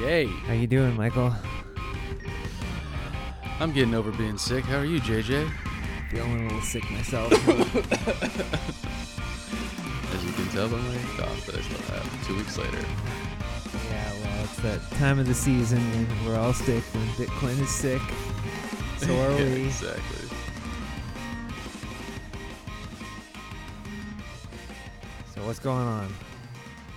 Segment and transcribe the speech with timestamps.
[0.00, 0.24] Yay!
[0.24, 1.34] How you doing, Michael?
[3.60, 4.64] I'm getting over being sick.
[4.64, 5.52] How are you, JJ?
[6.10, 7.30] Feeling a little sick myself.
[10.14, 12.82] As you can tell by my cough that I still have two weeks later.
[14.62, 16.82] That time of the season when we're all sick.
[16.94, 18.00] When Bitcoin is sick,
[18.98, 19.66] so are Yeah, we.
[19.66, 20.28] exactly.
[25.34, 26.08] So what's going on?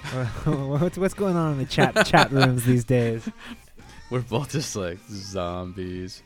[0.80, 3.28] what's what's going on in the chat chat rooms these days?
[4.10, 6.22] We're both just like zombies.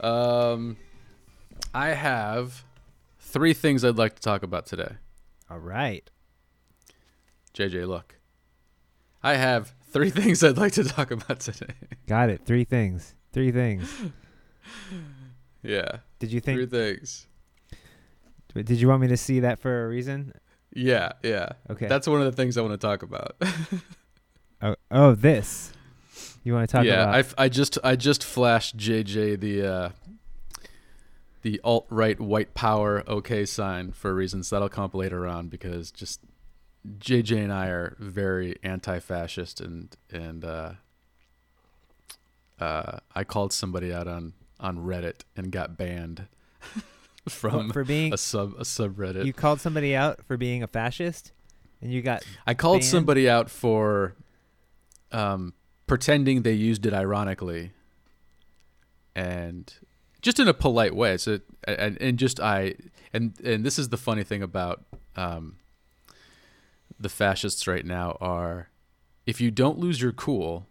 [0.00, 0.76] Um,
[1.72, 2.64] I have
[3.18, 4.92] three things I'd like to talk about today.
[5.50, 6.08] All right.
[7.54, 8.16] JJ, look.
[9.22, 11.74] I have three things I'd like to talk about today.
[12.06, 12.42] Got it.
[12.44, 13.14] Three things.
[13.32, 13.92] Three things.
[15.62, 17.26] yeah, Did you think three things.
[18.54, 20.32] Did you want me to see that for a reason?
[20.74, 21.50] Yeah, yeah.
[21.68, 21.86] Okay.
[21.86, 23.36] That's one of the things I want to talk about.
[24.62, 25.72] oh, oh, this.
[26.42, 27.14] You want to talk yeah, about?
[27.14, 29.88] I, f- I just I just flashed JJ the uh,
[31.42, 35.90] the alt right white power OK sign for reasons that'll come up later on because
[35.90, 36.20] just
[36.86, 40.72] JJ and I are very anti-fascist and and uh,
[42.58, 46.26] uh, I called somebody out on on Reddit and got banned
[47.28, 49.24] from What, for being a sub a subreddit.
[49.24, 51.32] you called somebody out for being a fascist,
[51.80, 52.90] and you got I called banned?
[52.90, 54.14] somebody out for
[55.12, 55.54] um,
[55.86, 57.72] pretending they used it ironically,
[59.14, 59.72] and
[60.22, 61.16] just in a polite way.
[61.16, 62.74] So and, and just I
[63.12, 64.82] and and this is the funny thing about
[65.16, 65.56] um,
[67.00, 68.68] the fascists right now are
[69.26, 70.66] if you don't lose your cool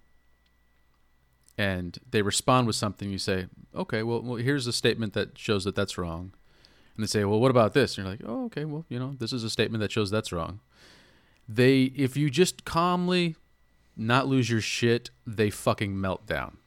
[1.57, 5.63] and they respond with something you say okay well, well here's a statement that shows
[5.63, 6.31] that that's wrong.
[6.95, 7.97] And they say well what about this?
[7.97, 10.31] And you're like oh okay well you know this is a statement that shows that's
[10.31, 10.59] wrong.
[11.47, 13.35] They if you just calmly
[13.97, 16.57] not lose your shit they fucking melt down.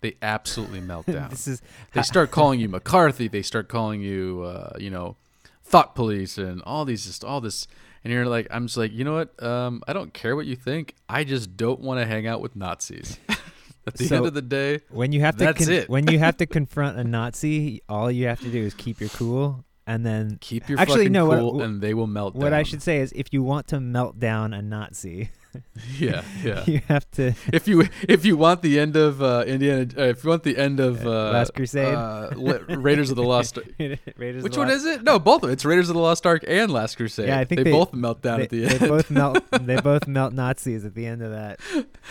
[0.00, 1.28] They absolutely melt down.
[1.28, 1.62] This is
[1.92, 3.28] they start calling you mccarthy.
[3.28, 5.16] They start calling you uh, you know
[5.62, 7.66] thought police and all these just all this
[8.04, 9.42] and you're like i'm just like you know what?
[9.42, 10.94] Um, i don't care what you think.
[11.08, 13.18] I just don't want to hang out with nazis.
[13.86, 15.88] At the So- end of the day when you have to That's it.
[15.90, 19.10] when you have to confront a Nazi, all you have to do is keep your
[19.10, 22.54] cool, and then keep your Actually, no, cool what- and they will melt what down.
[22.54, 25.28] I should say is, if you want to melt down a Nazi,
[25.98, 27.34] yeah yeah you have to.
[27.52, 30.56] if you if you want the end of uh, Indiana, uh, if you want the
[30.58, 31.94] end of uh, Last Crusade?
[31.94, 32.30] uh,
[32.78, 33.58] Raiders of the Lost.
[34.16, 35.02] Raiders Which one Lost- is it?
[35.02, 35.54] No, both of it.
[35.54, 37.28] It's Raiders of the Lost Ark and Last Crusade.
[37.28, 38.80] Yeah, I think they, they- both melt down They, at the end.
[38.80, 39.44] they both melt.
[39.64, 41.60] They both melt Nazis at the end of that.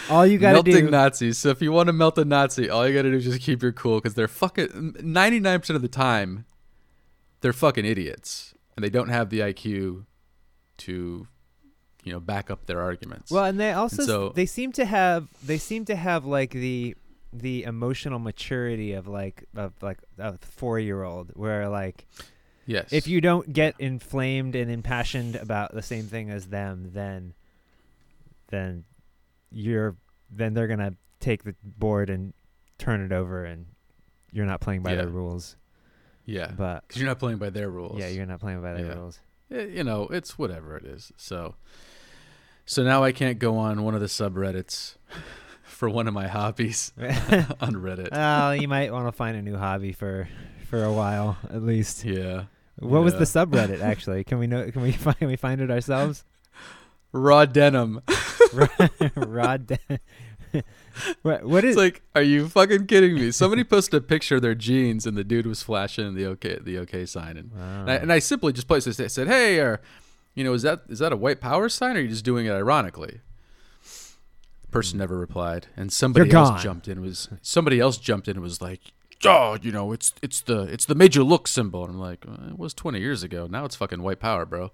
[0.09, 0.91] All you gotta Melting do.
[0.91, 1.37] Nazis.
[1.37, 3.41] So if you want to melt a Nazi, all you got to do is just
[3.41, 6.45] keep your cool because they're fucking ninety nine percent of the time,
[7.41, 10.05] they're fucking idiots and they don't have the IQ
[10.77, 11.27] to,
[12.03, 13.31] you know, back up their arguments.
[13.31, 16.51] well, and they also s- so- they seem to have they seem to have like
[16.51, 16.95] the
[17.31, 22.05] the emotional maturity of like of like a four year old where like
[22.65, 27.33] yes, if you don't get inflamed and impassioned about the same thing as them, then
[28.49, 28.83] then
[29.51, 29.95] you're
[30.29, 32.33] then they're gonna take the board and
[32.77, 33.65] turn it over, and
[34.31, 34.97] you're not playing by Yeah.
[34.97, 35.55] their rules.
[36.25, 37.99] yeah, But because you're not playing by their rules.
[37.99, 38.93] yeah, you're not playing by their Yeah.
[38.93, 39.19] rules.
[39.51, 41.11] Eh, you know, it's whatever it is.
[41.17, 41.55] So,
[42.65, 44.95] so now I can't go on one of the subreddits
[45.63, 48.09] for one of my hobbies on Reddit.
[48.11, 50.27] oh, you might want to find a new hobby for
[50.69, 52.03] for a while at least.
[52.05, 52.45] yeah,
[52.79, 54.23] What was the subreddit actually?
[54.23, 54.69] Can we know?
[54.71, 55.17] Can we find?
[55.17, 56.23] Can we find it ourselves?
[57.11, 58.01] raw denim.
[59.15, 59.99] raw Dan-
[61.23, 61.43] what?
[61.43, 63.31] What It's like, are you fucking kidding me?
[63.31, 66.77] Somebody posted a picture of their jeans, and the dude was flashing the okay, the
[66.79, 67.81] okay sign, and, Wow.
[67.81, 68.99] and, I, and I simply just placed this.
[68.99, 69.77] I said, "Hey, uh,
[70.35, 72.45] you know, is that is that a white power sign, or are you just doing
[72.45, 73.21] it ironically?"
[74.61, 76.61] The person never replied, and somebody They're else gone.
[76.61, 77.01] jumped in.
[77.01, 78.81] Was somebody else jumped in and was like,
[79.25, 82.49] "Oh, you know, it's it's the it's the major look symbol." And I'm like, "Uh,
[82.49, 83.47] "It was 20 years ago.
[83.49, 84.71] Now it's fucking white power, bro."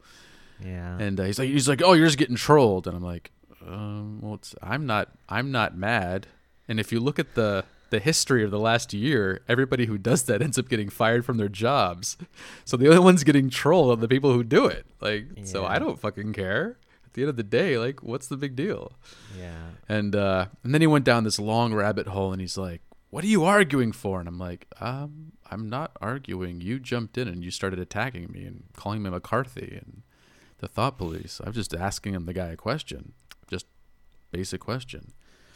[0.64, 0.98] yeah.
[1.00, 3.32] And uh, he's like, he's like, oh, you're just getting trolled, and I'm like,
[3.66, 6.28] um, well, it's, I'm not, I'm not mad.
[6.68, 10.24] And if you look at the the history of the last year, everybody who does
[10.24, 12.18] that ends up getting fired from their jobs.
[12.66, 14.86] So the only ones getting trolled are the people who do it.
[15.02, 16.78] Like, so I don't fucking care.
[17.06, 18.94] At the end of the day, like, what's the big deal?
[19.38, 19.70] yeah.
[19.88, 23.24] And uh, and then he went down this long rabbit hole, and he's like, "What
[23.24, 26.62] are you arguing for?" And I'm like, um, "I'm not arguing.
[26.62, 30.04] You jumped in and you started attacking me and calling me McCarthy and
[30.60, 31.42] the thought police.
[31.44, 33.14] I'm just asking him the guy a question,
[33.50, 33.66] just
[34.32, 35.14] basic question."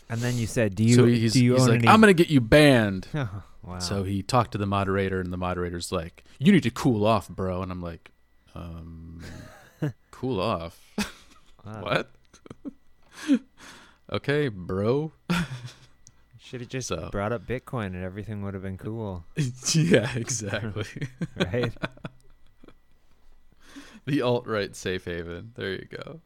[0.10, 2.00] And then you said, "Do you so he's, do you he's own like, any?" I'm
[2.02, 3.08] gonna get you banned.
[3.14, 3.80] wow.
[3.80, 7.30] So he talked to the moderator, and the moderator's like, "You need to cool off,
[7.30, 8.12] bro." And I'm like,
[8.56, 9.22] um,
[10.12, 10.80] "Cool off?
[11.64, 12.12] What?
[14.12, 15.12] okay, bro."
[16.40, 19.26] Should have just So- brought up Bitcoin and everything would have been cool,
[19.74, 21.08] yeah, exactly.
[21.36, 21.74] right?
[24.06, 25.54] the alt right safe haven.
[25.56, 26.20] There you go.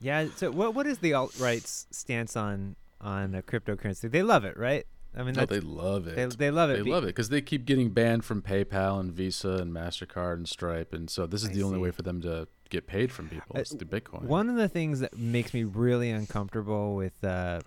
[0.00, 0.26] Yeah.
[0.36, 4.10] So what what is the alt right's stance on on uh, cryptocurrency?
[4.10, 4.86] They love it, right?
[5.16, 6.14] I mean, No, they love it.
[6.16, 6.76] they they love it.
[6.78, 10.34] They be- love it because they keep getting banned from PayPal and Visa and Mastercard
[10.34, 11.82] and Stripe, and so this is I the only see.
[11.82, 13.56] way for them to get paid from people.
[13.56, 14.22] Uh, It's the Bitcoin.
[14.22, 17.60] One of the things that makes me really uncomfortable with uh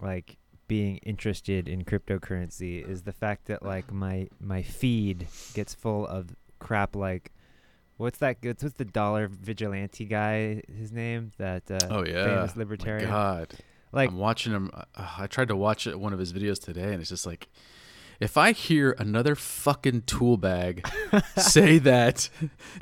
[0.00, 0.36] like
[0.68, 6.34] being interested in cryptocurrency is the fact that like my my feed gets full of
[6.58, 7.32] crap like
[7.96, 11.32] what's that what's what's the dollar vigilante guy his name?
[11.38, 13.08] That uh oh yeah, famous My libertarian?
[13.08, 13.54] God,
[13.92, 14.70] like I'm watching him.
[14.74, 14.84] Uh,
[15.18, 17.48] I tried to watch it, one of his videos today, and it's just like,
[18.20, 20.88] if I hear another fucking tool bag
[21.36, 22.28] say that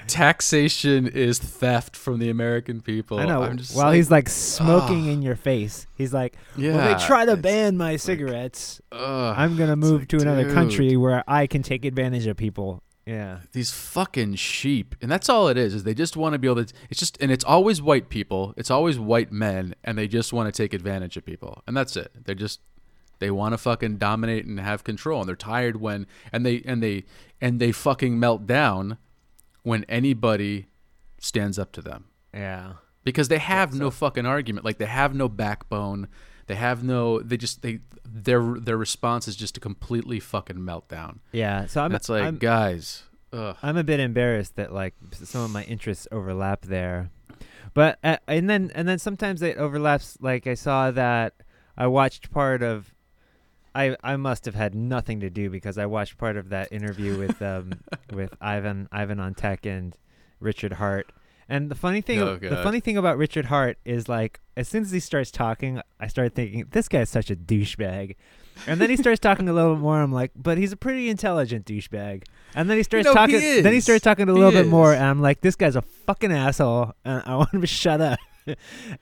[0.07, 3.41] taxation is theft from the American people, I know.
[3.41, 7.37] While like, he's like smoking in your face he's like yeah, well they try to
[7.37, 8.81] ban my cigarettes.
[8.91, 10.55] ugh, I'm gonna move like, to another dude.
[10.55, 13.41] country where I can take advantage of people yeah.
[13.53, 14.95] These fucking sheep.
[15.03, 17.21] And that's all it is is they just want to be able to it's just
[17.21, 20.73] and it's always white people it's always white men and they just want to take
[20.73, 21.63] advantage of people.
[21.67, 22.13] And that's it.
[22.25, 22.61] They're just
[23.19, 26.83] they want to fucking dominate and have control and they're tired when and they and
[26.83, 27.05] they
[27.41, 28.99] and they fucking melt down
[29.63, 30.67] when anybody
[31.19, 32.07] stands up to them.
[32.33, 32.75] Yeah.
[33.05, 34.65] Because they have no fucking argument.
[34.65, 36.07] Like they have no backbone
[36.47, 41.19] they have no they just they their their response is just a completely fucking meltdown
[41.33, 43.57] yeah so I'm that's like I'm, guys ugh.
[43.63, 47.11] I'm a bit embarrassed that like some of my interests overlap there,
[47.75, 50.19] but uh, and then and then sometimes it overlaps.
[50.21, 51.35] Like I saw that
[51.77, 52.95] I watched part of.
[53.75, 57.19] I I must have had nothing to do because I watched part of that interview
[57.19, 57.73] with um
[58.13, 59.97] with Ivan Ivan on Tech and
[60.41, 61.11] Richard Heart.
[61.53, 64.85] And the funny thing Oh, the funny thing about Richard Heart is like as soon
[64.85, 68.17] as he starts talking, I start thinking this guy's such a douchebag.
[68.67, 70.01] And then he starts talking a little bit more.
[70.01, 72.25] I'm like, but he's a pretty intelligent douchebag.
[72.55, 73.63] And then he starts know, he talking.
[73.63, 75.83] Then he starts talking a He little bit more, and I'm like, this guy's a
[75.83, 78.19] fucking asshole, and I want him to shut up.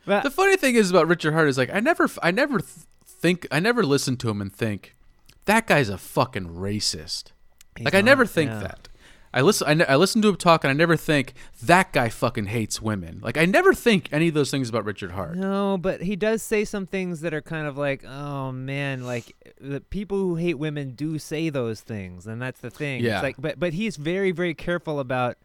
[0.05, 2.87] but The funny thing is about Richard Heart is like I never, I never th-
[3.07, 4.97] think, I never listen to him and think
[5.45, 7.31] that guy's a fucking racist.
[7.77, 8.59] he's like I never think yeah.
[8.59, 8.89] that.
[9.33, 12.09] I listen, I, ne- I listen to him talk, and I never think that guy
[12.09, 13.21] fucking hates women.
[13.23, 15.37] Like I never think any of those things about Richard Heart.
[15.37, 19.37] No, but he does say some things that are kind of like, oh man, like
[19.61, 23.05] the people who hate women do say those things, and that's the thing.
[23.05, 23.17] Yeah.
[23.19, 25.37] It's like, but but he's very very careful about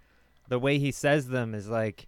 [0.48, 1.54] the way he says them.
[1.54, 2.08] Is like,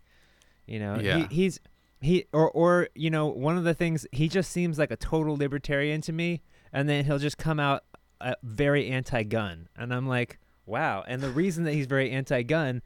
[0.66, 1.28] you know, Yeah.
[1.30, 1.60] he, he's
[2.02, 5.38] he or or you know one of the things he just seems like a total
[5.38, 6.42] libertarian to me,
[6.74, 7.84] and then he'll just come out
[8.20, 11.04] uh, very anti-gun, and I'm like, wow.
[11.08, 12.84] And the reason that he's very anti-gun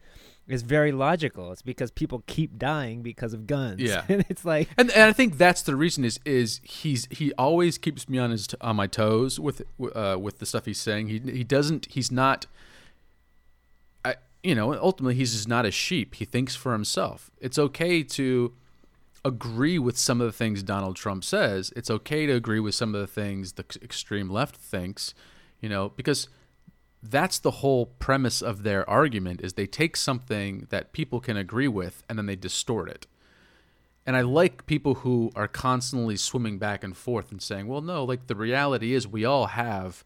[0.48, 1.52] is very logical.
[1.52, 3.80] It's because people keep dying because of guns.
[3.80, 4.04] Yeah.
[4.08, 4.68] and it's like.
[4.76, 8.30] And, and I think that's the reason is is he's he always keeps me on
[8.30, 9.62] his on my toes with
[9.94, 11.08] uh, with the stuff he's saying.
[11.08, 12.46] He he doesn't he's not.
[14.04, 16.16] I you know ultimately he's just not a sheep.
[16.16, 17.30] He thinks for himself.
[17.40, 18.52] It's okay to
[19.24, 21.72] agree with some of the things Donald Trump says.
[21.76, 25.14] It's okay to agree with some of the things the extreme left thinks.
[25.60, 26.28] You know because
[27.02, 31.68] that's the whole premise of their argument is they take something that people can agree
[31.68, 33.06] with and then they distort it.
[34.06, 38.04] And I like people who are constantly swimming back and forth and saying, "Well, no,
[38.04, 40.04] like the reality is we all have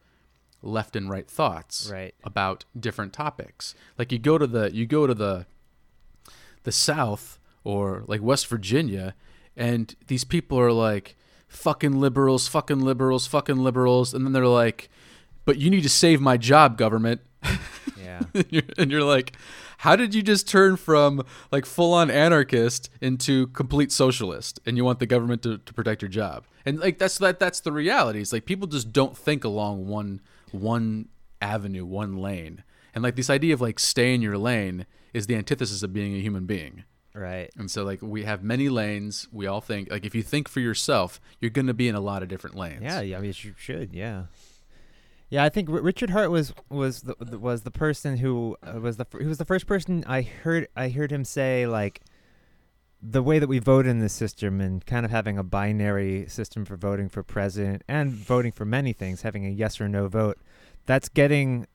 [0.62, 2.15] left and right thoughts Right.
[2.25, 3.75] about different topics.
[3.99, 5.47] Like you go to the you go to the
[6.65, 9.15] the South or like West Virginia
[9.57, 11.17] and these people are like
[11.49, 14.88] fucking liberals, fucking liberals, fucking liberals and then they're like,
[15.47, 17.23] "But you need to save my job, government."
[17.97, 18.21] Yeah.
[18.35, 19.37] and, you're, and you're like,
[19.79, 24.85] how did you just turn from like full on anarchist into complete socialist and you
[24.85, 26.45] want the government to, to protect your job?
[26.65, 28.21] And like that's that that's the reality.
[28.21, 31.09] It's like people just don't think along one one
[31.41, 32.65] avenue, one lane.
[32.95, 36.15] And like this idea of like stay in your lane is the antithesis of being
[36.15, 36.85] a human being.
[37.15, 37.50] Right.
[37.57, 39.29] And so like we have many lanes.
[39.33, 42.00] We all think like if you think for yourself, you're going to be in a
[42.00, 42.83] lot of different lanes.
[42.83, 43.93] Yeah, yeah, I mean, you should.
[43.93, 44.25] Yeah.
[45.28, 48.97] Yeah, I think R- Richard Heart was was the, was the person who uh, was
[48.97, 52.00] the he was the first person I heard I heard him say like
[53.02, 56.64] the way that we vote in this system and kind of having a binary system
[56.64, 60.38] for voting for president and voting for many things, having a yes or no vote,
[60.87, 61.66] that's getting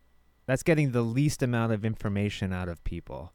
[0.46, 3.32] that's getting the least amount of information out of people.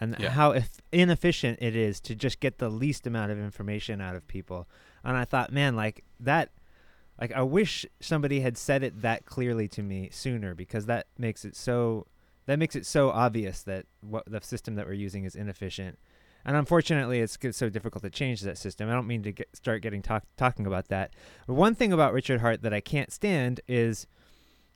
[0.00, 0.30] And Yeah.
[0.30, 4.26] how if inefficient it is to just get the least amount of information out of
[4.26, 4.66] people.
[5.04, 6.50] and I thought, man, like that,
[7.20, 11.44] like I wish somebody had said it that clearly to me sooner because that makes
[11.44, 12.06] it so
[12.46, 15.98] that makes it so obvious that what the system that we're using is inefficient.
[16.44, 18.88] And unfortunately, it's so difficult to change that system.
[18.90, 21.12] I don't mean to get, start getting talk, talking about that.
[21.46, 24.08] But one thing about Richard Heart that I can't stand is,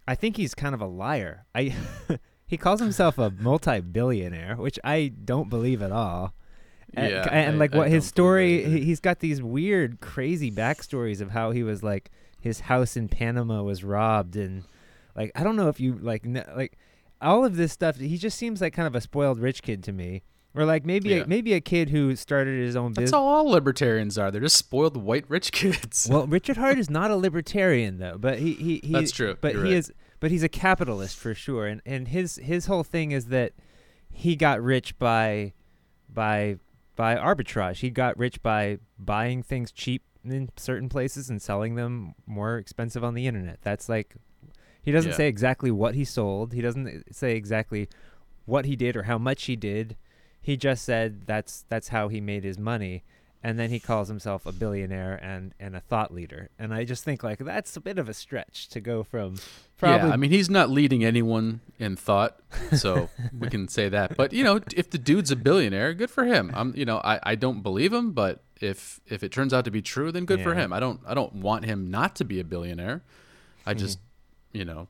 [0.06, 1.44] I think he's kind of a liar.
[1.56, 1.74] I
[2.46, 6.34] he calls himself a multi-billionaire, which I don't believe at all.
[6.94, 9.42] And- Yeah, and, I- like I what his story, believe it he, he's got these
[9.42, 12.10] weird, crazy backstories of how he was like
[12.46, 14.64] his house in Panama was robbed, and
[15.14, 16.78] like I don't know if you like kn- like
[17.20, 17.96] all of this stuff.
[17.98, 20.22] He just seems like kind of a spoiled rich kid to me,
[20.54, 21.16] or like maybe Yeah.
[21.22, 23.12] a, maybe a kid who started his own That's business.
[23.14, 24.30] all all libertarians are.
[24.30, 26.06] They're just spoiled white rich kids.
[26.10, 29.36] Well, Richard Heart is not a libertarian though, but he he, he That's true.
[29.40, 29.78] But You're he right.
[29.78, 31.66] is but he's a capitalist for sure.
[31.66, 33.52] And and his his whole thing is that
[34.12, 35.52] he got rich by
[36.08, 36.56] by
[36.94, 37.76] by arbitrage.
[37.80, 43.02] He got rich by buying things cheap in certain places and selling them more expensive
[43.04, 43.58] on the internet.
[43.62, 44.16] That's like
[44.82, 45.16] he doesn't Yeah.
[45.16, 46.52] say exactly what he sold.
[46.52, 47.88] He doesn't uh, say exactly
[48.44, 49.96] what he did or how much he did.
[50.40, 53.02] He just said that's that's how he made his money
[53.42, 56.48] and then he calls himself a billionaire and and a thought leader.
[56.58, 59.36] And I just think like that's a bit of a stretch to go from
[59.78, 62.38] probably yeah, I mean, he's not leading anyone in thought,
[62.76, 64.16] so we can say that.
[64.16, 66.50] But you know, if the dude's a billionaire, good for him.
[66.54, 69.70] I'm, you know, I, I don't believe him, but if if it turns out to
[69.70, 70.72] be true, then good for him.
[70.72, 73.02] I don't I don't want him not to be a billionaire.
[73.66, 73.78] I Mhm.
[73.78, 73.98] just,
[74.52, 74.88] you know,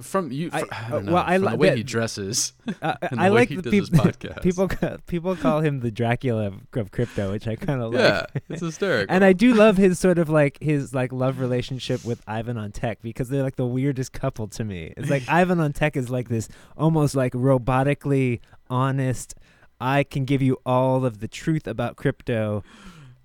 [0.00, 2.52] from you, I- uh, don't know, well, I from li- the way but- he dresses.
[2.82, 4.04] Uh, and I like he the his people.
[4.06, 4.42] podcast.
[4.42, 4.68] People
[5.06, 8.00] people call him the Dracula of, of crypto, which I kind of like.
[8.00, 9.14] yeah, it's hysterical.
[9.14, 12.72] And I do love his sort of like his like love relationship with Ivan on
[12.72, 14.92] Tech because they're like the weirdest couple to me.
[14.96, 18.40] It's like Ivan on Tech is like this almost like robotically
[18.70, 19.34] honest.
[19.80, 22.64] I can give you all of the truth about crypto,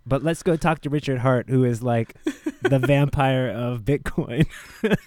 [0.06, 2.16] but let's go talk to Richard Heart, who is like
[2.62, 4.48] the vampire of Bitcoin.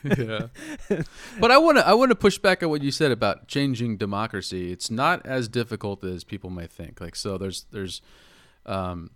[0.04, 1.02] yeah.
[1.40, 3.96] But I want to I want to push back on what you said about changing
[3.96, 4.72] democracy.
[4.72, 7.00] It's not as difficult as people may think.
[7.00, 8.02] Like so there's there's
[8.66, 9.10] um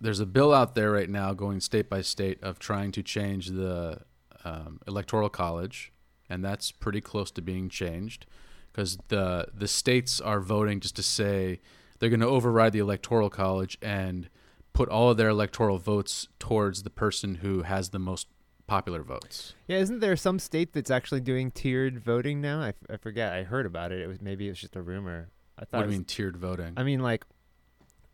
[0.00, 3.48] there's a bill out there right now going state by state of trying to change
[3.48, 4.00] the
[4.44, 5.92] um, electoral college
[6.28, 8.26] and that's pretty close to being changed
[8.72, 11.60] because the the states are voting just to say
[11.98, 14.28] they're going to override the electoral college and
[14.72, 18.26] put all of their electoral votes towards the person who has the most
[18.66, 19.54] popular votes.
[19.68, 22.60] Yeah, isn't there some state that's actually doing tiered voting now?
[22.62, 23.32] I, f- I forget.
[23.32, 24.00] I heard about it.
[24.00, 25.28] It was maybe it was just a rumor.
[25.58, 25.78] I thought.
[25.78, 26.72] What do was- you mean tiered voting?
[26.76, 27.24] I mean, like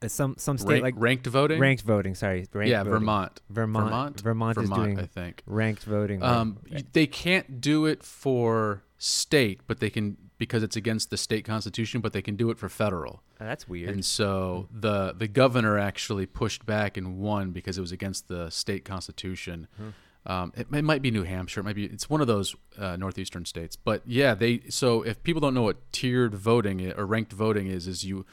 [0.03, 1.61] uh, some some state Rank- like ranked voting?
[1.61, 2.15] ranked voting.
[2.15, 2.93] Sorry, ranked yeah, voting.
[3.01, 3.41] Vermont.
[3.51, 3.85] Vermont.
[3.87, 4.21] Vermont?
[4.21, 5.43] Vermont, Vermont, is I doing think.
[5.47, 6.23] ranked voting.
[6.23, 11.17] Um, y- they can't do it for state, but they can because it's against the
[11.17, 12.01] state constitution.
[12.01, 13.23] But they can do it for federal.
[13.41, 13.91] Oh, that's weird.
[13.91, 18.51] And so the the governor actually pushed back and won because it was against the
[18.51, 19.69] state constitution.
[19.77, 19.89] Hmm.
[20.27, 21.61] Um, it, it might be New Hampshire.
[21.61, 23.77] It might be it's one of those uh, northeastern states.
[23.77, 27.87] But yeah, they so if people don't know what tiered voting or ranked voting is,
[27.87, 28.27] is you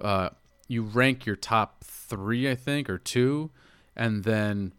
[0.00, 0.30] uh,
[0.68, 3.50] you rank your top three, I think, or two,
[3.96, 4.72] and then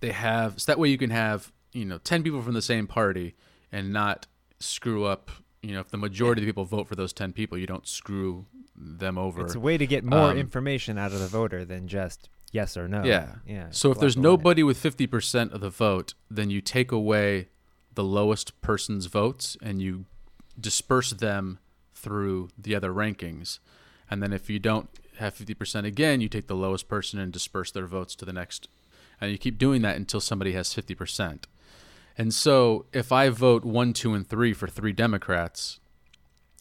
[0.00, 2.86] they have so that way you can have you know ten people from the same
[2.86, 3.34] party
[3.70, 4.26] and not
[4.58, 5.30] screw up.
[5.62, 7.86] You know, if the majority of the people vote for those ten people, you don't
[7.86, 9.42] screw them over.
[9.44, 12.76] it's a way to get more um, information out of the voter than just yes
[12.76, 13.04] or no.
[13.04, 13.36] Yeah.
[13.46, 13.66] Yeah.
[13.70, 17.48] So if there's nobody with 50% of the vote, then you take away
[17.94, 20.06] the lowest person's votes and you
[20.58, 21.58] disperse them
[21.94, 23.58] through the other rankings.
[24.10, 24.88] And then if you don't
[25.18, 28.68] have 50% again, you take the lowest person and disperse their votes to the next.
[29.20, 31.44] And you keep doing that until somebody has 50%.
[32.18, 35.80] And so if I vote 1, 2 and 3 for 3 Democrats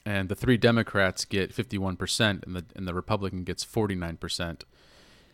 [0.06, 4.62] and the 3 Democrats get 51% and the and the Republican gets 49%,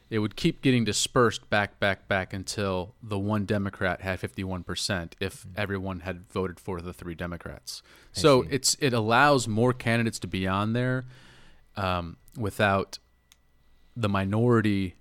[0.09, 5.45] it would keep getting dispersed back, back, back until the one Democrat had 51% if
[5.55, 7.81] everyone had voted for the three Democrats.
[8.15, 8.49] I So see.
[8.51, 11.05] it's it allows more candidates to be on there
[11.75, 12.99] um, without
[13.95, 14.95] the minority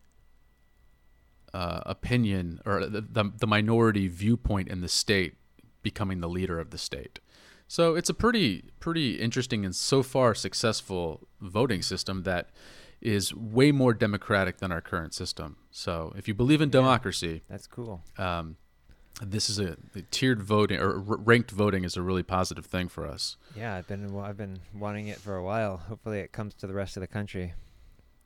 [1.55, 5.35] uh, opinion or the, the, the minority viewpoint in the state
[5.83, 7.21] becoming the leader of the state.
[7.69, 12.51] So it's a pretty pretty interesting and so far successful voting system that
[13.01, 15.57] is way more democratic than our current system.
[15.71, 16.81] So if you believe in Yeah.
[16.81, 18.03] democracy, That's cool.
[18.19, 18.57] um,
[19.23, 22.89] this is a the tiered voting or r- ranked voting is a really positive thing
[22.89, 23.37] for us.
[23.57, 25.77] Yeah, I've been I've been wanting it for a while.
[25.77, 27.55] Hopefully, it comes to the rest of the country.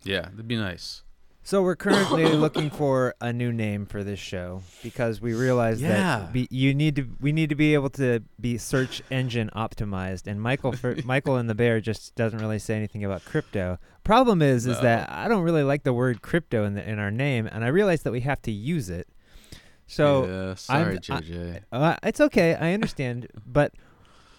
[0.02, 1.02] Yeah, that'd be nice.
[1.42, 5.88] So we're currently looking for a new name for this show because we realize Yeah.
[6.18, 10.26] that be, you need to we need to be able to be search engine optimized
[10.26, 13.78] and Michael for, Michael and the bear just doesn't really say anything about crypto.
[14.04, 17.10] Problem is is that I don't really like the word crypto in the, in our
[17.10, 19.08] name and I realize that we have to use it.
[19.86, 21.60] So yeah, sorry, I- JJ.
[21.72, 23.72] uh, it's okay, I understand, but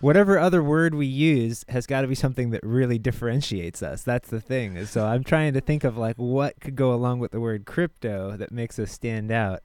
[0.02, 4.04] whatever other word we use has got to be something that really differentiates us.
[4.04, 4.86] That's the thing.
[4.86, 8.36] So I'm trying to think of like what could go along with the word crypto
[8.38, 9.62] that makes us stand out.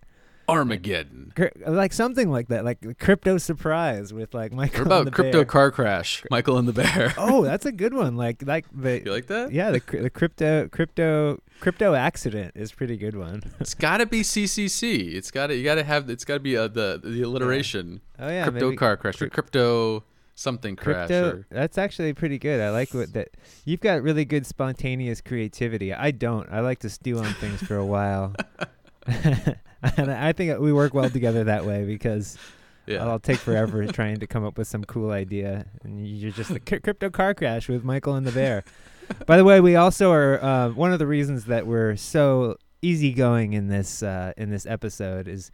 [0.47, 1.33] Armageddon.
[1.67, 4.83] Like something like that, like crypto surprise with like What Michael.
[4.83, 5.45] and about crypto Bear.
[5.47, 6.23] car crash?
[6.31, 7.15] Michael and the Bear.
[7.19, 8.17] oh, that's a good one.
[8.17, 9.53] Like like the you like that?
[9.53, 13.43] yeah the the crypto crypto crypto accident is a pretty good one.
[13.61, 15.15] It's got to be CCC.
[15.15, 18.03] It's got to you got to have it's got to be uh, the the alliteration.
[18.19, 21.09] Oh yeah, crypto maybe car crash or cryp- crypto something crash.
[21.09, 21.29] Crypto.
[21.29, 22.61] Or, That's actually pretty good.
[22.61, 23.29] I like what that.
[23.65, 25.93] You've got really good spontaneous creativity.
[25.93, 26.49] I don't.
[26.51, 28.35] I like to stew on things for a while.
[29.07, 32.39] and I think we work well together that way because
[32.87, 33.05] yeah.
[33.05, 36.61] I'll take forever trying to come up with some cool idea, and you're just the
[36.61, 38.65] crypto car crash with Michael and the Bear.
[39.27, 43.53] By the way, we also are uh, one of the reasons that we're so easygoing
[43.53, 45.51] in this uh, in this episode is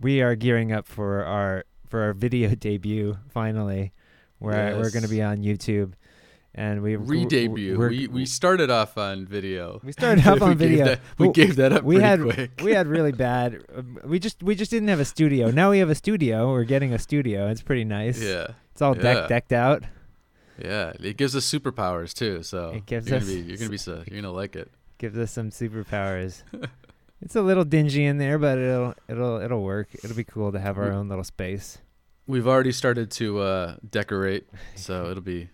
[0.00, 3.92] we are gearing up for our for our video debut finally,
[4.38, 5.92] where we're going to be on YouTube,
[6.54, 7.78] and we Re-debut.
[7.78, 9.80] We we started off on video.
[9.84, 10.84] we started off on gave video.
[10.86, 12.50] that- we gave that up we pretty had quick.
[12.62, 13.64] we had really bad.
[13.76, 15.50] um, We just we just didn't have a studio.
[15.50, 16.50] Now we have a studio.
[16.50, 17.48] We're getting a studio.
[17.48, 18.20] It's pretty nice.
[18.22, 18.48] yeah.
[18.72, 19.02] It's all Yeah.
[19.02, 19.82] deck decked out.
[20.62, 22.42] Yeah, it gives us superpowers too.
[22.44, 24.70] So It gives you're us gonna be, you're gonna be so, you're gonna like it.
[24.98, 26.42] gives us some superpowers.
[27.20, 29.88] it's a little dingy in there, but it'll it'll it'll work.
[30.04, 31.78] It'll be cool to have our own little space.
[32.26, 35.50] We've already started to uh, decorate, so it'll be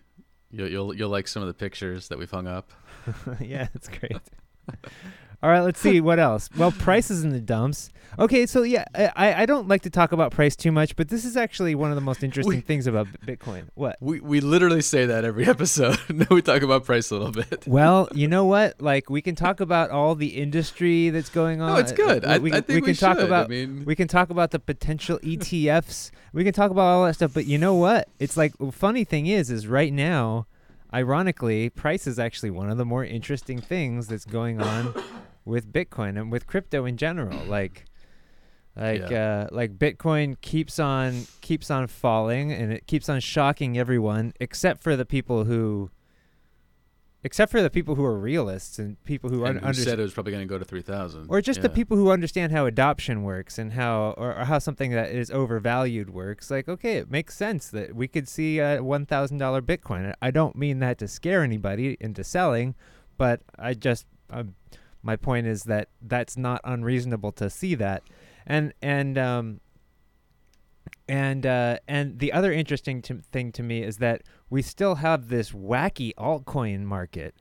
[0.51, 2.71] you'll, you'll you'll like some of the pictures that we've hung up.
[3.39, 4.17] yeah, that's great.
[5.43, 6.49] All right, let's see what else.
[6.57, 7.89] Well, prices in the dumps.
[8.19, 11.23] Okay, so yeah, I I don't like to talk about price too much, but this
[11.23, 13.63] is actually one of the most interesting We- things about Bitcoin.
[13.75, 13.95] What?
[14.01, 15.97] We we literally say that every episode.
[16.29, 17.63] we talk about price a little bit.
[17.65, 18.81] Well, you know what?
[18.81, 21.73] Like we can talk about all the industry that's going on.
[21.73, 22.25] No, it's good.
[22.25, 23.25] I, We, I we think can talk should.
[23.27, 26.11] about I mean, we can talk about the potential ETFs.
[26.33, 27.33] we can talk about all that stuff.
[27.33, 28.09] But you know what?
[28.19, 30.47] It's like funny thing is, is right now,
[30.93, 34.93] ironically, price is actually one of the more interesting things that's going on
[35.45, 37.39] with Bitcoin and with crypto in general.
[37.51, 37.85] Like,
[38.75, 44.33] like, uh, like Bitcoin keeps on keeps on falling, and it keeps on shocking everyone,
[44.39, 45.91] except for the people who.
[47.23, 49.99] Except for the people who are realists and people who and un- who understand said
[49.99, 52.51] it was probably going to go to three thousand, or just the people who understand
[52.51, 56.95] how adoption works and how or, or how something that is overvalued works like okay
[56.97, 61.07] it makes sense that we could see a $1000 bitcoin i don't mean that to
[61.07, 62.73] scare anybody into selling
[63.17, 64.55] but i just um,
[65.03, 68.03] my point is that that's not unreasonable to see that
[68.45, 69.59] and and um
[71.07, 75.51] and uh, and the other interesting thing to me is that we still have this
[75.51, 77.35] wacky altcoin market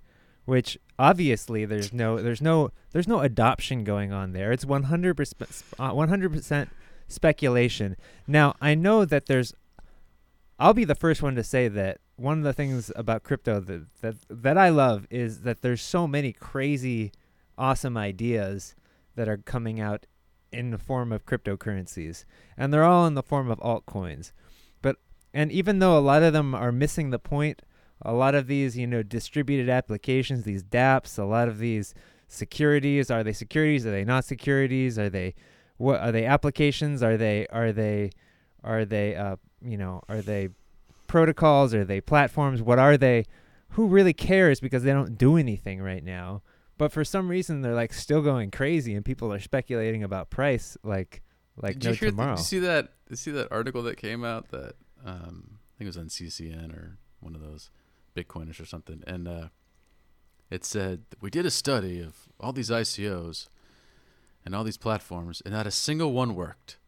[0.45, 4.51] which obviously there's no there's no there's no adoption going on there.
[4.51, 6.69] It's 100% uh, 100%
[7.07, 7.97] speculation.
[8.27, 9.55] Now, I know that there's
[10.59, 13.87] I'll be the first one to say that one of the things about crypto that
[14.01, 17.13] that, that I love is that there's so many crazy
[17.61, 18.75] awesome ideas
[19.15, 20.07] that are coming out
[20.51, 22.25] in the form of cryptocurrencies
[22.57, 24.33] and they're all in the form of altcoins.
[24.83, 24.97] But
[25.33, 27.63] and even though a lot of them are missing the point
[28.03, 31.95] a lot of these, you know, distributed applications, these DApps, a lot of these
[32.29, 33.85] securities, are they securities?
[33.85, 34.99] Are they not securities?
[34.99, 35.35] Are they
[35.77, 37.03] what are they applications?
[37.03, 38.11] Are they are they
[38.65, 40.49] are they uh you know, are they
[41.07, 41.75] protocols?
[41.75, 42.63] Are they platforms?
[42.63, 43.27] What are they?
[43.75, 46.43] Who really cares because they don't do anything right now.
[46.81, 50.79] But for some reason they're like still going crazy and people are speculating about price
[50.83, 51.21] like
[51.61, 52.09] like Did no you hear?
[52.09, 52.37] tomorrow.
[52.37, 52.85] Did you see that?
[53.05, 56.07] Did you see that article that came out that um, I think it was on
[56.07, 57.71] CCN or one of those
[58.17, 59.49] Bitcoinist or something, and uh,
[60.49, 63.49] it said we did a study of all these ICOs
[64.47, 66.79] and all these platforms, and not a single one worked.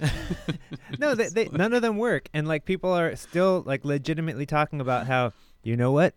[1.00, 4.80] no, they, they none of them work, and like people are still like legitimately talking
[4.80, 5.32] about how
[5.64, 6.14] you know what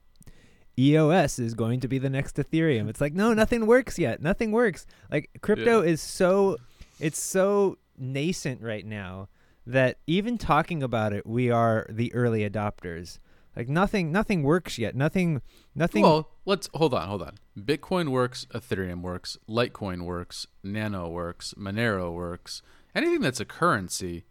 [0.77, 2.89] EOS is going to be the next Ethereum.
[2.89, 4.21] It's like no, nothing works yet.
[4.21, 4.85] Nothing works.
[5.11, 6.57] Like crypto is so
[6.99, 9.29] it's so nascent right now
[9.65, 13.19] that even talking about it, we are the early adopters.
[13.55, 14.95] Like nothing, nothing works yet.
[14.95, 15.41] Nothing,
[15.75, 16.01] nothing.
[16.01, 17.37] Well, let's hold on, hold on.
[17.57, 22.63] Bitcoin works, Ethereum works, Litecoin works, Nano works, Monero works.
[22.95, 24.25] Anything that's a currency,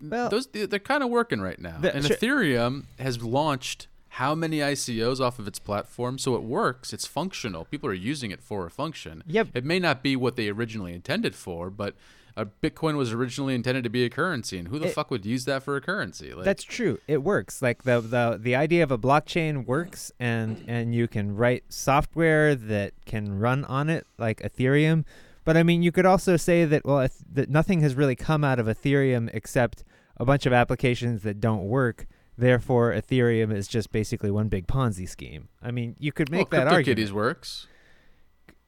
[0.00, 1.78] Well- those they're kind of working right now.
[1.78, 2.16] The- and sure.
[2.16, 6.92] Ethereum has launched how many ICOs off of its platform, so it works.
[6.92, 7.64] It's functional.
[7.64, 9.22] People are using it for a function.
[9.26, 9.48] Yep.
[9.54, 11.94] It may not be what they originally intended for, but
[12.36, 15.26] a Bitcoin was originally intended to be a currency, and who the It- fuck would
[15.26, 16.32] use that for a currency?
[16.32, 16.98] Like, That's true.
[17.08, 17.60] It works.
[17.60, 22.54] Like the the the idea of a blockchain works, and and you can write software
[22.54, 25.04] that can run on it, like Ethereum.
[25.44, 28.44] But I mean, you could also say that well, if, that nothing has really come
[28.44, 29.82] out of Ethereum except
[30.16, 32.06] a bunch of applications that don't work.
[32.38, 35.48] Therefore, Ethereum is just basically one big Ponzi scheme.
[35.60, 37.00] I mean, you could make well, that argument.
[37.00, 37.66] CryptoKitties works.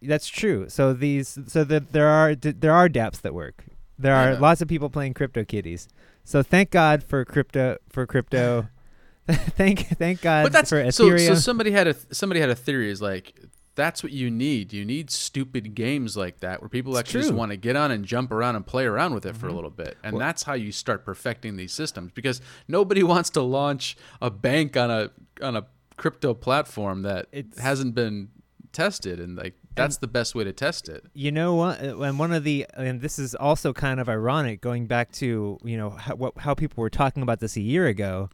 [0.02, 0.68] That's true.
[0.68, 3.64] So these, so that there are d- there are DApps that work.
[3.96, 5.86] There are lots of people playing crypto kitties.
[6.24, 8.68] So thank God for crypto for crypto.
[9.30, 11.04] thank thank God but that's for so.
[11.04, 11.28] Ethereum.
[11.28, 13.38] So somebody had a somebody had a theory is like
[13.80, 14.72] that's what you need.
[14.74, 17.90] You need stupid games like that where people It's actually just want to get on
[17.90, 19.54] and jump around and play around with it for a Mhm.
[19.54, 22.12] little bit, and Well- that's how you start perfecting these systems.
[22.12, 25.10] Because nobody wants to launch a bank on a
[25.42, 25.64] on a
[25.96, 27.26] crypto platform that
[27.58, 28.28] hasn't been
[28.72, 31.04] tested, and like that's the best way to test it.
[31.14, 31.82] you know what?
[31.82, 35.58] uh, And one of the and this is also kind of ironic, going back to
[35.64, 38.28] you know how, what, how people were talking about this a year ago,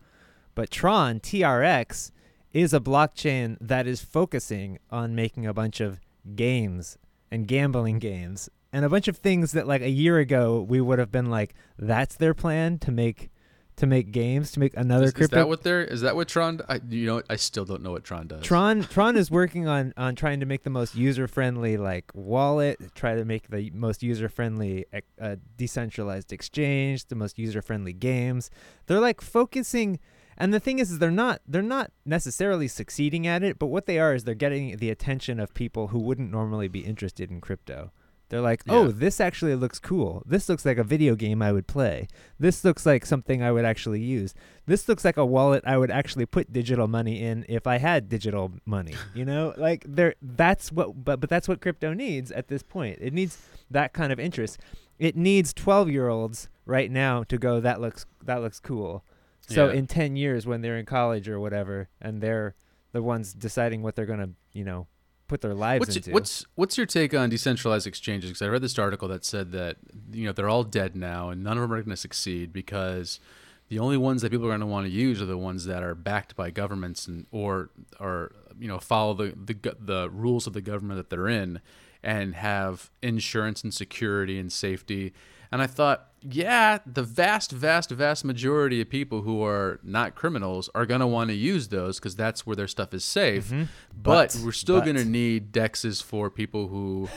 [0.57, 2.11] but Tron TRX
[2.57, 6.01] is a blockchain that is focusing on making a bunch of
[6.35, 6.97] games
[7.31, 10.99] and gambling games and a bunch of things that like a year ago we would
[10.99, 13.31] have been like, that's their plan to make
[13.77, 15.85] to make games to make another Is, is that what they're?
[15.85, 16.63] Is that what Tron?
[16.67, 18.43] I, you know, I still don't know what Tron does.
[18.43, 22.79] Tron Tron is working on on trying to make the most user friendly like wallet,
[22.95, 24.87] try to make the most user friendly
[25.21, 28.51] uh, decentralized exchange, the most user friendly games.
[28.87, 30.01] They're like focusing
[30.37, 33.87] and the thing is, is they're not they're not necessarily succeeding at it, but what
[33.87, 37.41] they are is they're getting the attention of people who wouldn't normally be interested in
[37.41, 37.93] crypto.
[38.29, 38.93] They're like, "Oh, Yeah.
[38.97, 40.25] this actually looks cool.
[40.27, 42.09] This looks like a video game I would play.
[42.41, 44.35] This looks like something I would actually use.
[44.67, 48.09] This looks like a wallet I would actually put digital money in if I had
[48.09, 48.95] digital money.
[49.15, 50.17] You know, like there.
[50.21, 51.05] That's what.
[51.05, 52.99] But but that's what crypto needs at this point.
[53.01, 53.39] It needs
[53.71, 54.59] that kind of interest.
[54.99, 57.61] It needs twelve year olds right now to go.
[57.61, 59.05] That looks that looks cool.
[59.47, 59.75] So Yeah.
[59.75, 62.55] in ten years, when they're in college or whatever, and they're
[62.93, 64.87] the ones deciding what they're gonna, you know,
[65.29, 66.11] put their lives What's into.
[66.13, 68.31] what's what's your take on decentralized exchanges?
[68.31, 69.77] Because I read this article that said that
[70.13, 73.21] you know they're all dead now, and none of them are going to succeed because
[73.69, 75.83] the only ones that people are going to want to use are the ones that
[75.83, 80.53] are backed by governments and or or you know follow the the the rules of
[80.53, 81.61] the government that they're in
[82.03, 85.13] and have insurance and security and safety.
[85.53, 90.69] And I thought, yeah, the vast, vast, vast majority of people who are not criminals
[90.75, 93.49] are going to want to use those because that's where their stuff is safe.
[93.51, 93.69] Mhm.
[93.97, 97.09] But, But- we're still going to need dexes for people who,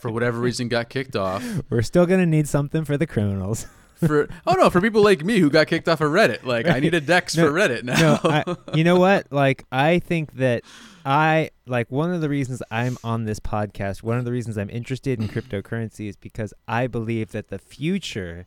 [0.00, 1.44] for whatever reason, got kicked off.
[1.68, 3.66] We're still gonna need something for the criminals.
[4.06, 6.80] For oh no, for people like me who got kicked off of Reddit, like I
[6.80, 8.00] need a dex No, for Reddit now.
[8.00, 8.44] no, I,
[8.74, 9.30] you know what?
[9.30, 10.62] Like, I think that
[11.04, 14.02] I like one of the reasons I'm on this podcast.
[14.02, 18.46] One of the reasons I'm interested in cryptocurrency is because I believe that the future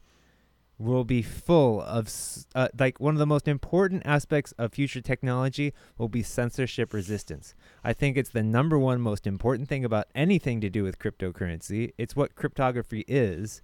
[0.79, 2.11] will be full of
[2.55, 7.55] uh, like one of the most important aspects of future technology will be censorship resistance.
[7.83, 11.93] I think it's the number one most important thing about anything to do with cryptocurrency.
[11.97, 13.61] It's what cryptography is,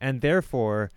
[0.00, 0.90] and therefore,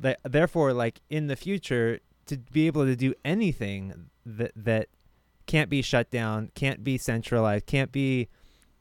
[0.00, 4.88] th- therefore, like in the future, to be able to do anything that that
[5.46, 8.28] can't be shut down, can't be centralized, can't be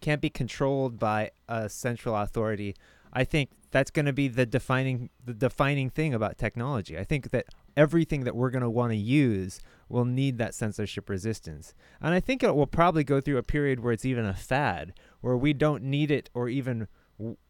[0.02, 2.76] can't be controlled by a central authority.
[3.14, 6.98] I think that's going to be the defining the defining thing about technology.
[6.98, 7.46] I think that
[7.78, 11.74] everything that we're going to want to use will need that censorship resistance.
[12.02, 14.94] And I think it will probably go through a period where it's even a fad,
[15.22, 16.88] where we don't need it or even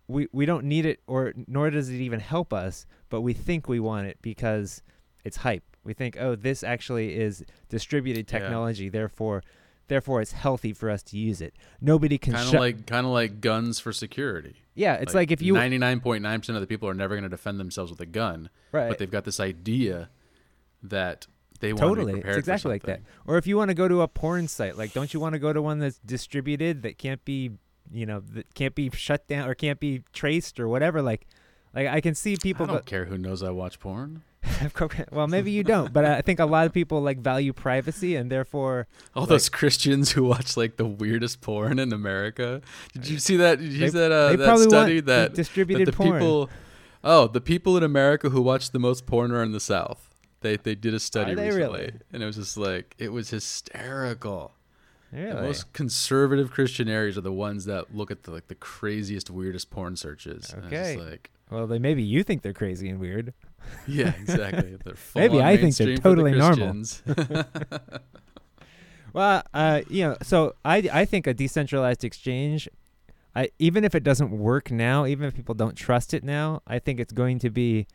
[0.08, 3.67] we we don't need it or nor does it even help us, but we think
[3.67, 4.82] we want it because
[5.23, 5.75] it's hype.
[5.86, 8.39] We think, "Oh, this actually is distributed Yeah.
[8.39, 9.43] technology, therefore
[9.88, 13.12] therefore it's healthy for us to use it." Nobody can kind of like kind of
[13.13, 14.56] like guns for security.
[14.74, 17.15] Yeah, it's like, if you ninety nine point nine percent of the people are never
[17.15, 18.89] going to defend themselves with a gun, right.
[18.89, 20.10] but they've got this idea
[20.84, 21.28] that
[21.60, 23.88] they want totally to be it's exactly like that or if you want to go
[23.88, 26.98] to a porn site like don't you want to go to one that's distributed that
[26.98, 27.52] can't be
[27.91, 31.26] you know that can't be shut down or can't be traced or whatever like
[31.74, 34.24] like i can see people I don't care who knows I watch porn.
[35.12, 38.32] well maybe you don't but i think a lot of people like value privacy and
[38.32, 42.62] therefore All Like- those Christians who watch like the weirdest porn in America.
[42.94, 43.60] Did you see that?
[43.60, 46.50] Did you see that uh, they that study that, that distributed the porn people?
[47.04, 50.14] Oh, the people in America who watch the most porn are in the South.
[50.42, 51.94] They they did a study they recently, really?
[52.12, 54.52] and it was just like it was hysterical.
[55.12, 55.42] The really?
[55.42, 59.70] most conservative Christian areas are the ones that look at the like the craziest, weirdest
[59.70, 60.54] porn searches.
[60.66, 60.98] Okay.
[60.98, 63.34] like well then maybe you think they're crazy and weird
[63.88, 64.78] yeah, exactly.
[65.15, 66.84] Maybe I think they're for the totally normal.
[69.13, 72.67] Well, uh, you know, so I I think a decentralized exchange,
[73.34, 76.80] I even if it doesn't work now, even if people don't trust it now, I
[76.80, 77.88] think it's going to be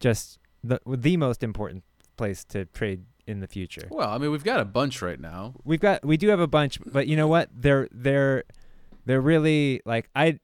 [0.00, 1.84] just the the most important
[2.16, 3.86] place to trade in the future.
[3.90, 5.54] Well, I mean, we've got a bunch right now.
[5.62, 7.50] We've got we do have a bunch, but you know what?
[7.54, 8.44] They're they're
[9.04, 10.38] they're really like I.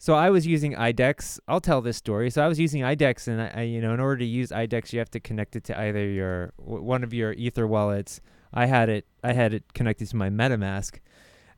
[0.00, 1.40] So I was using IDEX.
[1.48, 2.30] I'll tell this story.
[2.30, 4.92] So I was using IDEX, and I, I you know in order to use IDEX,
[4.92, 8.20] you have to connect it to either your one of your Ether wallets.
[8.54, 9.06] I had it.
[9.24, 11.00] I had it connected to my MetaMask,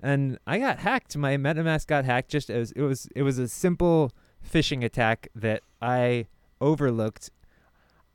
[0.02, 1.16] and I got hacked.
[1.18, 2.30] My MetaMask got hacked.
[2.30, 4.10] Just as it was, it was a simple
[4.42, 6.26] phishing attack that I
[6.62, 7.30] overlooked.